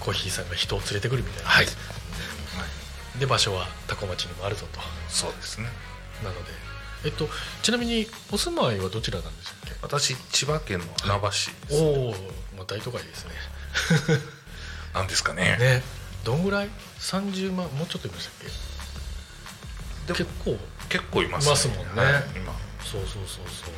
[0.00, 1.66] コーヒーさんが人を連れてくるみたいな、はい。
[3.18, 4.80] で場所は多古町にもあるぞと。
[5.08, 5.68] そうですね。
[6.24, 6.50] なので。
[7.04, 7.28] えっと
[7.62, 12.10] ちなみにお住まいはどちらなんでしたっ私千葉県の船橋です、けおお、
[12.56, 13.32] まあ、大都会ですね。
[14.92, 15.56] なんですかね。
[15.58, 15.82] ね。
[16.24, 17.68] どんぐらい？30万？
[17.68, 18.34] もうちょっといましたっ
[20.08, 20.14] け？
[20.14, 20.58] 結構。
[20.88, 22.02] 結構いますいますもんね。
[22.02, 22.52] はい今。
[22.84, 23.74] そうそうそうそう。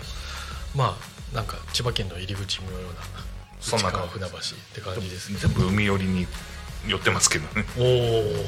[0.74, 3.00] まあなんか千葉県の入り口のような
[3.62, 4.40] そんな感船橋っ
[4.74, 5.38] て感じですね。
[5.40, 6.26] 全部海寄りに
[6.86, 7.64] 寄ってますけどね。
[7.78, 8.44] おおなるほどね、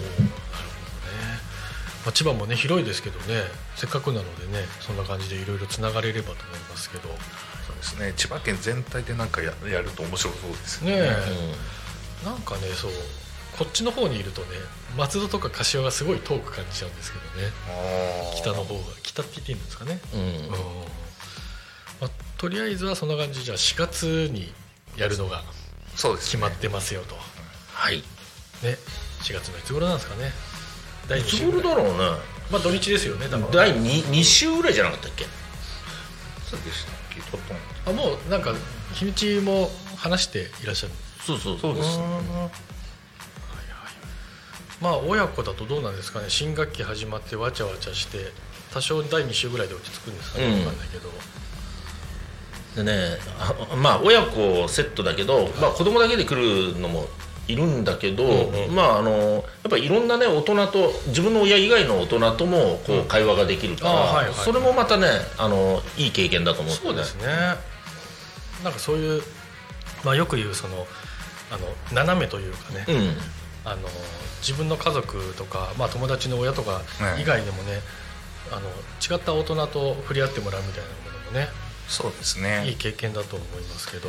[2.05, 3.43] まあ、千葉もね広いですけどね。
[3.77, 7.09] せっかくなのでねそんな感じでいろいろつながれればと思いますけど。
[7.09, 7.15] ね
[7.67, 8.13] そうですね。
[8.17, 10.97] 千葉県全体でなんかややると面白そうですよね。
[10.99, 12.91] え、なんかねそう
[13.57, 14.49] こっちの方にいるとね
[14.97, 17.53] 松戸とか柏がすごい遠く感じちゃうんですけどね。
[18.37, 18.81] 北の方が。
[19.03, 20.01] 北って言っていいんですかね。
[20.13, 20.21] うん。
[20.21, 20.51] うん、
[22.01, 23.45] まあ、とりあえずはそんな感じ。
[23.45, 24.53] じゃあ4月に
[24.97, 25.43] やるのが
[25.97, 27.17] 決まってますよと。
[27.73, 27.99] はい。
[28.63, 28.79] ね
[29.23, 30.33] 4月のいつ頃なんですかね。
[31.09, 31.99] 第い2つ頃週ぐらいだろうね。
[32.51, 33.53] まあ土日ですよねだから。
[33.53, 35.25] 第 2, 2週ぐらいじゃなかったっけ？
[36.49, 38.55] そうでしたっけあもうなんか
[38.93, 40.93] 日にちも話していらっしゃる。
[41.25, 41.59] そうそう。
[41.59, 41.99] そうです。
[41.99, 42.05] ね
[44.83, 46.27] まあ親子だとどうなんですかね。
[46.29, 48.33] 新学期始まってわちゃわちゃして
[48.75, 50.55] 多少第2週ぐらいで落ち着くんですかね、うん。
[50.57, 51.09] 分かんないけど
[52.77, 52.93] でね
[53.39, 57.07] あまあ親子セットだけど、まあ、子供だけで来るのも
[57.47, 58.75] いるんだけど、うんうん。
[58.75, 65.07] まああのやっぱりいろんなね大人と自分の親以外の大人ともこう会話ができるから、あはいはいそれもまたね
[65.39, 67.27] あのいい経験だと思って、ね、そうですね。
[68.63, 69.23] なんかそういう、
[70.05, 70.87] まあ、よく言うその
[71.51, 73.17] あの斜めというかね、うん。
[73.67, 73.89] あの
[74.41, 77.81] 自分の家族とか、まあ、友達の親とかね以外でもね、
[78.53, 78.69] あの
[79.01, 81.49] 違った大人と触れ合ってもらうみたいなものもね
[81.89, 84.09] そうですいいね経験だと思いますけど。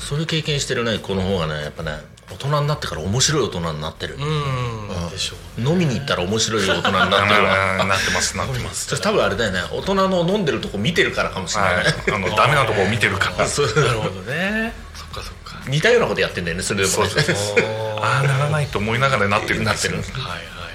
[0.00, 1.90] そういう経験してるね子の方がねやっぱね
[2.30, 5.10] 大人になってから面白い大人になってる、うん。
[5.10, 7.84] でしょう飲みに行ったら面白い大人になってるわ。
[7.84, 9.00] なってますなってます。
[9.00, 9.60] 多分あれだよね。
[9.70, 11.84] 大人の飲んでるとこ見てるからかもしれない、はい。
[12.10, 13.46] あの ダメなとこを見てるから。
[13.46, 13.66] そう。
[13.66, 14.72] なるほどね。
[14.94, 15.60] そっかそっか。
[15.66, 17.10] 似たようなことやってんだよねそれでもね。
[17.10, 17.56] そうそうそう。
[18.00, 19.96] ああならないと思いながらなってるんですよ。
[19.96, 20.22] なってる。
[20.22, 20.72] はいはいはい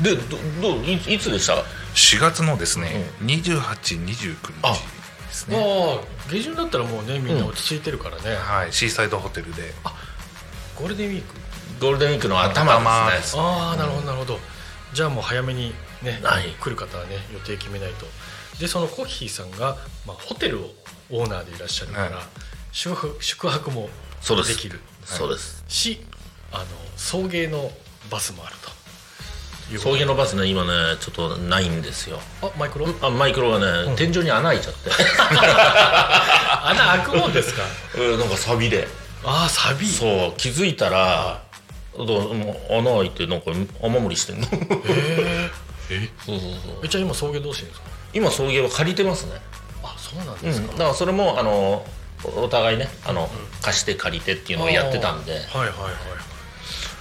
[0.00, 1.62] でどどういいつでした
[1.94, 4.36] ？4月のですね、2829日。
[4.62, 4.74] あ
[5.30, 5.56] ですね。
[5.56, 9.72] ああ下旬だったらもうねみんな落ち着いてるからね、はいシーサイドホテルで。
[10.76, 11.34] ゴールデンウィーク？
[11.80, 13.36] ゴールデンウィークの頭頭です。
[13.36, 14.38] ねああなるほどなるほど。
[14.92, 15.72] じゃあもう早めに
[16.02, 16.50] ね、はい。
[16.60, 18.06] 来る方はね予定決めないと。
[18.58, 19.76] でそのコッヒーさんが、
[20.06, 20.70] まあ、ホテルを
[21.10, 22.24] オーナーでいらっしゃるから、はい。
[22.72, 23.88] 宿泊も
[24.20, 24.80] そうできる。
[25.04, 25.64] そうです。
[25.68, 26.00] し
[26.52, 26.64] あの
[26.96, 27.70] 送迎の
[28.10, 28.70] バスもあると
[29.78, 32.18] 送迎のバスね今ねちょっとないんですよ。
[32.42, 32.86] あマイクロ？
[33.02, 34.90] あマイクロがね、天井に穴開いちゃって。
[36.64, 37.62] 穴開くもんですか？
[37.98, 38.88] うんなんかサビで。
[39.24, 39.86] ああサビ。
[39.86, 41.42] そう気づいたら
[41.96, 43.50] どうもう穴開いてなんか
[43.82, 44.48] 雨漏りしてんの。
[44.52, 45.50] え
[45.90, 46.08] え？
[46.24, 46.80] そうそうそう。
[46.84, 47.88] えじゃあ今送迎どうしてるんですか？
[48.12, 49.32] 今送迎は借りてますね。
[49.82, 51.84] あそうなんうんですか、だからそれもあの
[52.24, 53.30] お互いねあの、
[53.62, 55.32] 貸して借りてっていうのをやってたんで。
[55.32, 56.29] はいはいはいま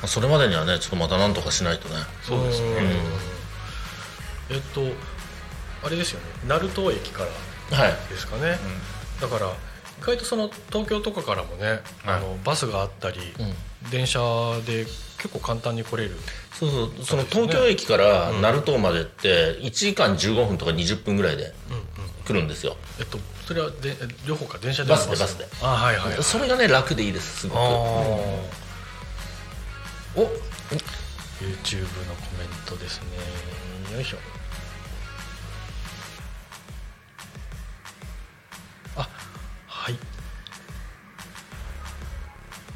[0.02, 1.96] あそれまでにはねちょっとまたなんとかしないとね。
[2.24, 2.68] そうですね。
[4.50, 4.82] えっと
[5.86, 6.26] あれですよね。
[6.48, 7.24] 鳴門駅か
[7.72, 7.92] らはい。
[8.10, 8.58] ですかね、
[9.22, 9.48] だから
[10.00, 13.20] 意外とその東京とかからもね、あのバスがあったり、
[13.92, 14.20] 電車
[14.66, 14.86] で
[15.18, 16.12] 結構簡単に来れる。
[16.54, 16.92] そうそう。
[17.06, 21.54] その東京駅から鳴門までって1時間15分とか20分ぐらいで
[22.26, 22.76] 来るんですよ。
[23.00, 23.96] えっとそれはでえ
[24.28, 24.58] 両方か。
[24.58, 25.48] 電車でバスでバスで。
[25.62, 26.24] あはいはいはい。
[26.24, 27.60] それがね楽でいいですすごく
[30.16, 33.00] お YouTube のコメントです
[33.90, 33.96] ね。
[33.96, 34.18] よいしょ。
[38.98, 39.08] あ
[39.68, 39.96] はい。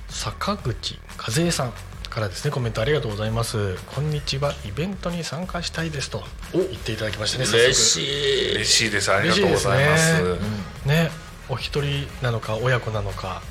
[0.09, 1.73] 坂口和恵さん
[2.09, 3.75] からですねコメントありがとうございます。
[3.95, 4.53] こんにちは。
[4.65, 6.23] イベントに参加したいですと
[6.53, 8.55] 言っていただきましたね嬉しい。
[8.55, 9.11] 嬉しいです。
[9.11, 10.13] ありがとうございます。
[10.13, 10.39] 嬉しいで
[10.81, 11.11] すね。
[11.49, 13.41] お一人なのか親子なのか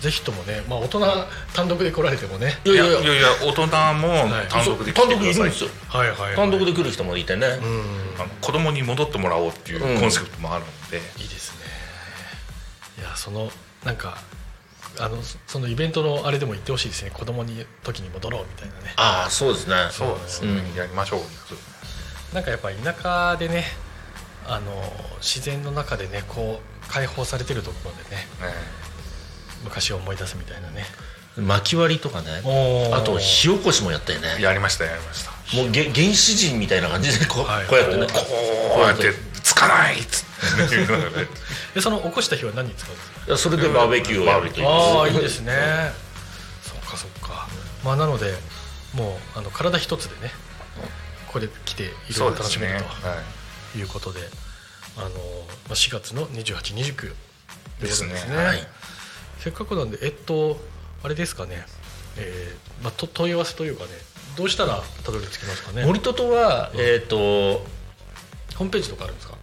[0.00, 1.00] ぜひともね、まあ、大人
[1.54, 2.60] 単独で来られてもね。
[2.64, 4.48] いやいやいや大人もはい。
[4.48, 5.30] 単独で来てください。
[5.30, 5.70] いるんですよ。
[5.88, 7.46] はいはい、はい、単独で来る人もいてね。
[8.18, 11.66] あの子供に戻ってもらおうっていうコンセプトもあるので、いいですね。
[12.98, 13.50] いやその
[13.84, 14.18] なんか
[14.98, 17.10] あのそそのイベントのあれでも言ってほしいですね。
[17.12, 18.94] 子供に時に戻ろうみたいなね。
[18.96, 19.74] ああそうですね。
[19.90, 22.34] そうですね、やりましょう。
[22.34, 23.64] なんかやっぱ田舎でね
[24.46, 24.72] あの
[25.20, 28.16] 自然の中でねこう解放されてるところでね。
[28.16, 28.85] ね
[29.66, 30.84] 昔を思い出すみたいなね。
[31.36, 32.28] 薪割りとかね。
[32.94, 34.40] あと火起こしもやったよね。
[34.40, 35.32] やりましたやりました。
[35.56, 37.66] もうげ原始人みたいな感じでこう,、はい。
[37.66, 38.06] こうやってね。
[38.06, 39.12] こうやって
[39.42, 41.80] つかないっつって。
[41.80, 43.36] その起こした日は何に使うんですか？
[43.36, 44.66] それでバーベキューをやるという。
[44.68, 45.52] ああいいですね。
[46.62, 47.46] そっかそっか。
[47.84, 48.34] まあなので
[48.94, 50.32] もうあの体一つでね
[51.26, 51.88] ここで来てい
[52.18, 52.82] ろいろ楽しめるはい。
[53.72, 54.20] ということで
[54.96, 55.12] あの、ま
[55.72, 57.16] あ、4月の2829というこ
[57.80, 58.12] とですね。
[58.14, 58.36] ですね。
[58.36, 58.66] はい
[59.46, 60.56] せっかくなんでえっと
[61.04, 61.64] あれですかね、
[62.18, 63.90] えーまあ、と問い合わせというかね。
[64.36, 65.86] どうしたらたどり着きますかね。
[65.86, 69.36] 森戸とは、えっ、とホームページとかあるんですか？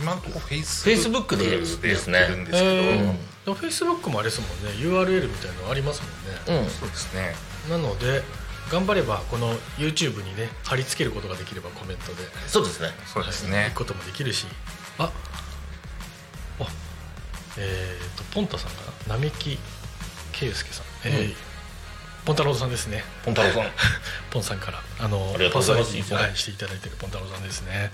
[0.00, 2.20] 今のところフェイス Facebook でですね。
[2.20, 4.80] やってるんですけど、えーでもフェイスブックもあれですもんね。
[4.80, 6.00] URL みたいなのあります
[6.48, 6.70] もんね、うん。
[6.70, 7.34] そうですね。
[7.68, 8.22] なので
[8.72, 12.22] 頑張ればこの YouTube にね貼り付けることができればコメントで。
[12.46, 12.92] そうですね。
[13.12, 13.52] そうですはい。
[13.52, 14.46] ね行くこともできるし。
[14.96, 15.43] ああ
[17.58, 19.16] えっ、とポンタさんかな？
[19.16, 19.58] 並木
[20.32, 21.34] 圭介さん、えーうん。
[22.24, 23.04] ポンタロウさんですね。
[23.24, 23.64] ポンタロウさん。
[24.30, 24.82] ポンさんから。
[24.98, 25.90] あのありがとうございます。
[25.92, 25.94] し
[26.44, 27.92] ていただいてるポンタロウさんですね。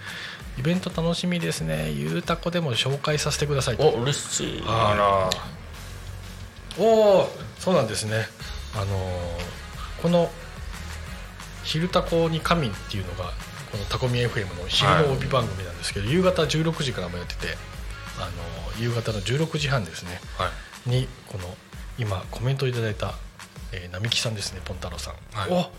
[0.58, 1.90] イベント楽しみですね。
[1.90, 3.88] ゆうたこでも紹介させてくださいと。
[3.88, 4.64] お嬉しい。
[4.66, 5.30] あら。
[6.78, 6.84] お
[7.18, 8.28] おそうなんですね。
[8.74, 9.60] あのー
[10.02, 10.30] この
[11.62, 13.32] 「昼タコに神」っていうのが
[13.70, 17.58] このタコミ FM の昼の帯番組なんですけど、夕方16時からもやってて
[18.22, 20.20] あのー夕方の16時半ですね。
[20.38, 20.50] は
[20.86, 20.90] い。
[20.90, 21.44] にこの
[21.98, 23.14] 今コメントいただいた、
[23.72, 25.50] えー並木さんですねポンタロウさん、はい。
[25.50, 25.70] お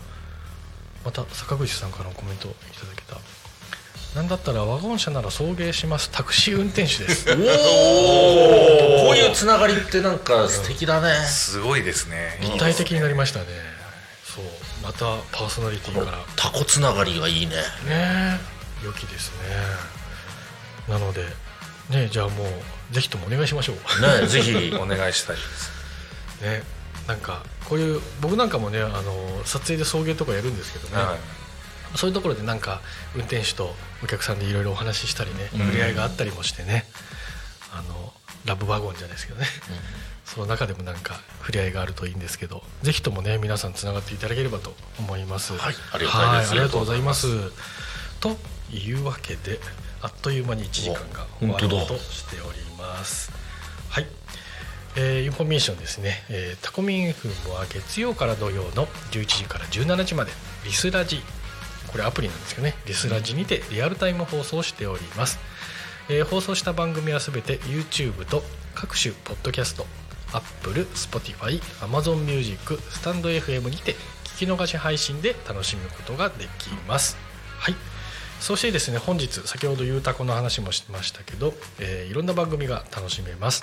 [1.04, 3.18] また坂口さんからのコメントいただけた。
[4.14, 7.26] なんだったらワゴン車なら送迎しますタクシー運転手です。
[7.32, 7.36] おお
[9.08, 11.26] こういうつながりってなんか素敵だね。
[11.26, 12.38] すごいですね。
[12.42, 13.46] 一体的になりましたね。
[14.24, 14.44] そう。
[14.82, 14.98] また
[15.32, 16.18] パーソナリティから。
[16.36, 17.56] タコつながりがいいね。
[17.56, 17.60] ね。
[17.88, 18.38] え
[18.84, 19.36] 良きですね。
[20.88, 21.24] なので
[21.92, 24.20] ねじゃあもうぜひともお願いしましょう。
[24.20, 25.70] ねぜひお願いしたいです。
[26.42, 26.62] ね
[27.06, 31.98] なんかこういう僕なんかもねあの撮影で送迎とかやるんですけどね、はい。
[31.98, 32.80] そういうところでなんか
[33.14, 35.60] 運転手とお客さんでいろいろお話ししたりねうん。
[35.60, 36.86] 触れ合いがあったりもしてね、
[37.72, 38.12] あの
[38.44, 39.46] ラブワゴンじゃないですけどね、
[40.24, 45.56] その中でもなんか触れ合いがあるといいんですけどぜひともね皆さんつながっていただければと思います。
[45.56, 47.26] はいありがとうございます
[48.20, 48.36] と
[48.72, 49.60] いうわけで
[50.02, 53.32] あっという間に1時間が終わろうとしております。
[53.88, 54.06] はい。
[54.96, 60.32] えーインフォメーションですね、えータコミン FM は月曜から土曜の11時から17時まで
[60.64, 61.22] リスラジ。
[61.90, 62.74] これアプリなんですけどね。
[62.86, 65.38] リスラジにてリアルタイム放送しております、
[66.08, 68.42] えー放送した番組はすべて YouTube と
[68.74, 69.86] 各種ポッドキャスト
[70.32, 73.94] Apple、Spotify、Amazon Music、 stand.fm にて
[74.24, 77.16] 聞き逃し配信で楽しむことができます。
[77.58, 77.91] はい
[78.42, 83.62] そしてですね本日先ほどゆうたこの話もしましたけど、えーいろんな番組が楽しめます、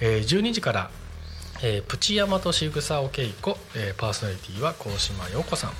[0.00, 0.90] えー12時から、
[1.62, 5.70] えープチヤマとしぐさおけいこ、えーパーソナリティは高島陽子さん。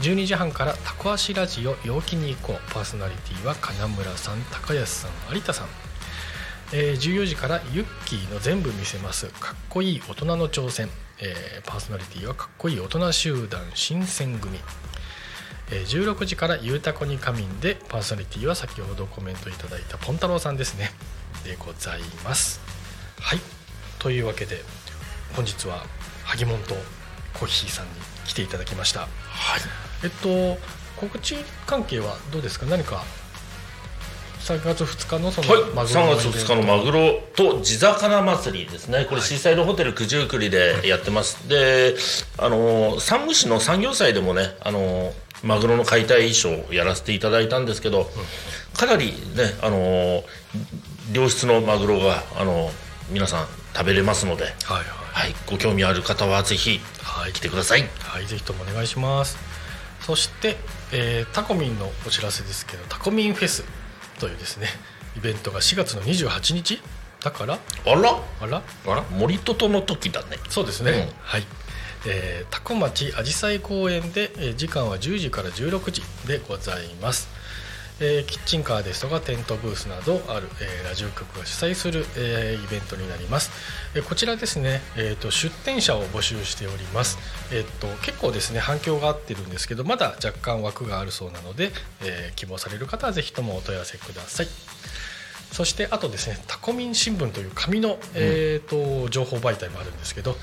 [0.00, 2.72] 12時半からタコ足ラジオ陽気に行こう。
[2.72, 5.68] パーソナリティは金村さん高安さん有田さん。
[6.74, 9.26] えー14時からユッキーの全部見せます。
[9.40, 14.58] かっこいい大人の挑戦、えーパーソナリティはかっこいい大人集団新選組、
[15.70, 20.90] 16時からゆうたこに仮眠でパーソナリティは先ほどコメントいただいたポン太郎さんですね。
[21.44, 22.60] でございます。
[23.20, 23.40] はい。
[23.98, 24.62] というわけで
[25.34, 25.84] 本日は
[26.24, 26.74] 萩門と
[27.34, 27.90] コッヒーさんに
[28.26, 29.00] 来ていただきました。
[29.00, 29.08] はい。
[30.04, 30.58] えっと
[30.96, 32.66] 告知関係はどうですか？
[32.66, 33.04] 何か
[34.40, 41.96] 3月2日のそのはい、マグロ3月2日のマグロと地魚祭りですね、これ、シーサイドホテル九十九里でやってます、で
[42.38, 45.12] あの山武市の産業祭でもね、あの
[45.44, 48.10] マグロの解体ショーをやらせていただいたんですけど、
[48.74, 50.22] かなりね、あの
[51.12, 52.70] 良質のマグロがあの
[53.10, 54.84] 皆さん食べれますので、はいはい。
[55.10, 57.32] はい、ご興味ある方はぜひはい。
[57.32, 57.88] 来てください。
[58.00, 59.36] はい、ぜひともお願いします。
[60.00, 60.56] そして、
[60.92, 63.64] えータコミンのお知らせですけどタコミンフェス
[64.20, 64.68] というですね
[65.16, 66.80] イベントが4月の28日
[67.20, 68.20] だからあら？
[68.40, 68.62] あら？
[68.86, 69.02] あら？
[69.10, 70.38] 森ととの時だね。
[70.48, 71.08] そうですね、うん。
[71.20, 71.44] はい、
[72.10, 77.28] えー、タコ町あじさい公園で、えー時間は10時から16時でございます、
[78.00, 83.50] えーキッチンカーですとかテントブースなどある、えーラジオ局が主催する、えーイベントになります、
[83.94, 87.18] えーこちらですね、えー、と出店者を募集しております、
[87.52, 94.46] えー、と結構ですね反響があってるんですけどまだ若干枠があるそうなので、えー希望される方はぜひともお問い合わせください。
[95.50, 100.36] そしてあとですねタコミン新聞という紙の、えーと情報媒体もあるんですけど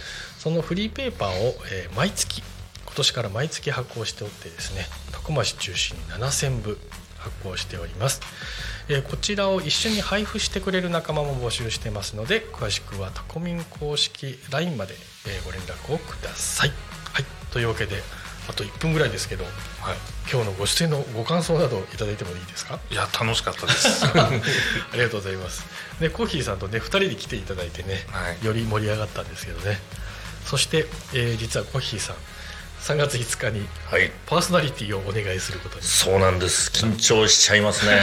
[0.45, 2.43] そのフリーペーパーを、えー毎月
[2.85, 6.77] 今年から毎月発行しておってですねタコ町中心に7000部
[7.17, 8.21] 発行しております、
[8.87, 14.93] えーこちらを一緒に配布してくれる仲間も募集してますので詳しくはタコミン公式 LINE まで、
[15.27, 16.69] えーご連絡をください、
[17.11, 18.03] はい、というわけで
[18.47, 19.53] あと1分ぐらいですけどはい。
[20.31, 22.79] 今日のご出演のご感想などいただいてもいいですか？
[22.91, 24.05] いや楽しかったです。
[24.17, 24.29] あ
[24.93, 25.63] りがとうございます。
[25.99, 28.43] で、コーヒーさんとね、2人で来ていただいてね、はい。
[28.45, 29.79] より盛り上がったんですけどね。
[30.45, 32.15] そして、えー実はコーヒーさん、
[32.81, 35.83] 3月5日にはいパーソナリティをお願いすることに。
[35.83, 37.97] そうなんです緊張しちゃいますね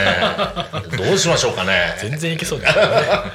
[0.97, 2.91] どうしましょうかね全然いけそうですよね。
[3.07, 3.31] はい。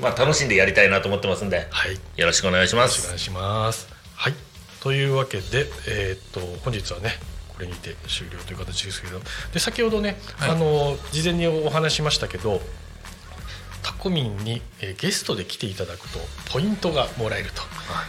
[0.00, 1.92] まあ楽しんでやりたいなと思ってますんではい。
[1.92, 3.86] よよろしくお願いしますお願いします。
[4.16, 4.34] はい。
[4.80, 9.20] というわけで、えーっと、本日はね、これにて終了という形ですけど、
[9.52, 12.60] で、先ほどね、はいあの、事前にお話ししましたけど、
[13.82, 18.06] タコミンに、えーゲストで来ていただくとポイントがもらえると、はい、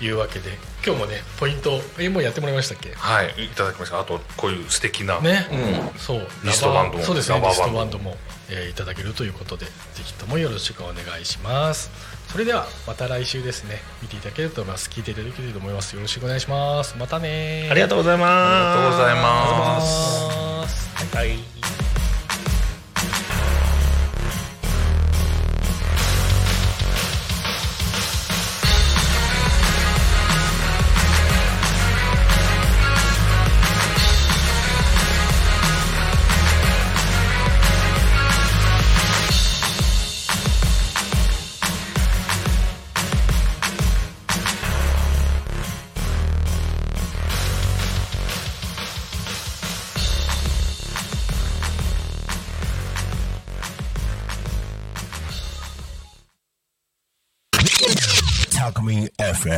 [0.00, 0.50] いうわけで
[0.84, 2.92] 今日もねポイントえもうやってもらいましたっけ？
[2.94, 3.98] はいいただきました。
[4.00, 5.48] あとこういう素敵なね、
[5.94, 5.98] うん。
[5.98, 6.28] そう。
[6.44, 8.16] リストバンドもそうですねリストバンドも、
[8.50, 9.70] えーいただけるということでぜ
[10.04, 11.90] ひともよろしくお願いします。
[12.30, 13.80] それではまた来週ですね。
[14.02, 14.88] 見ていただけると思います。
[14.90, 15.94] 聞いていただけると思います。
[15.96, 16.94] よろしくお願いします。
[16.98, 18.28] またねありがとうございます。
[18.28, 20.30] ありがとうございあります。
[20.30, 21.85] がとうございますはい
[59.26, 59.54] FM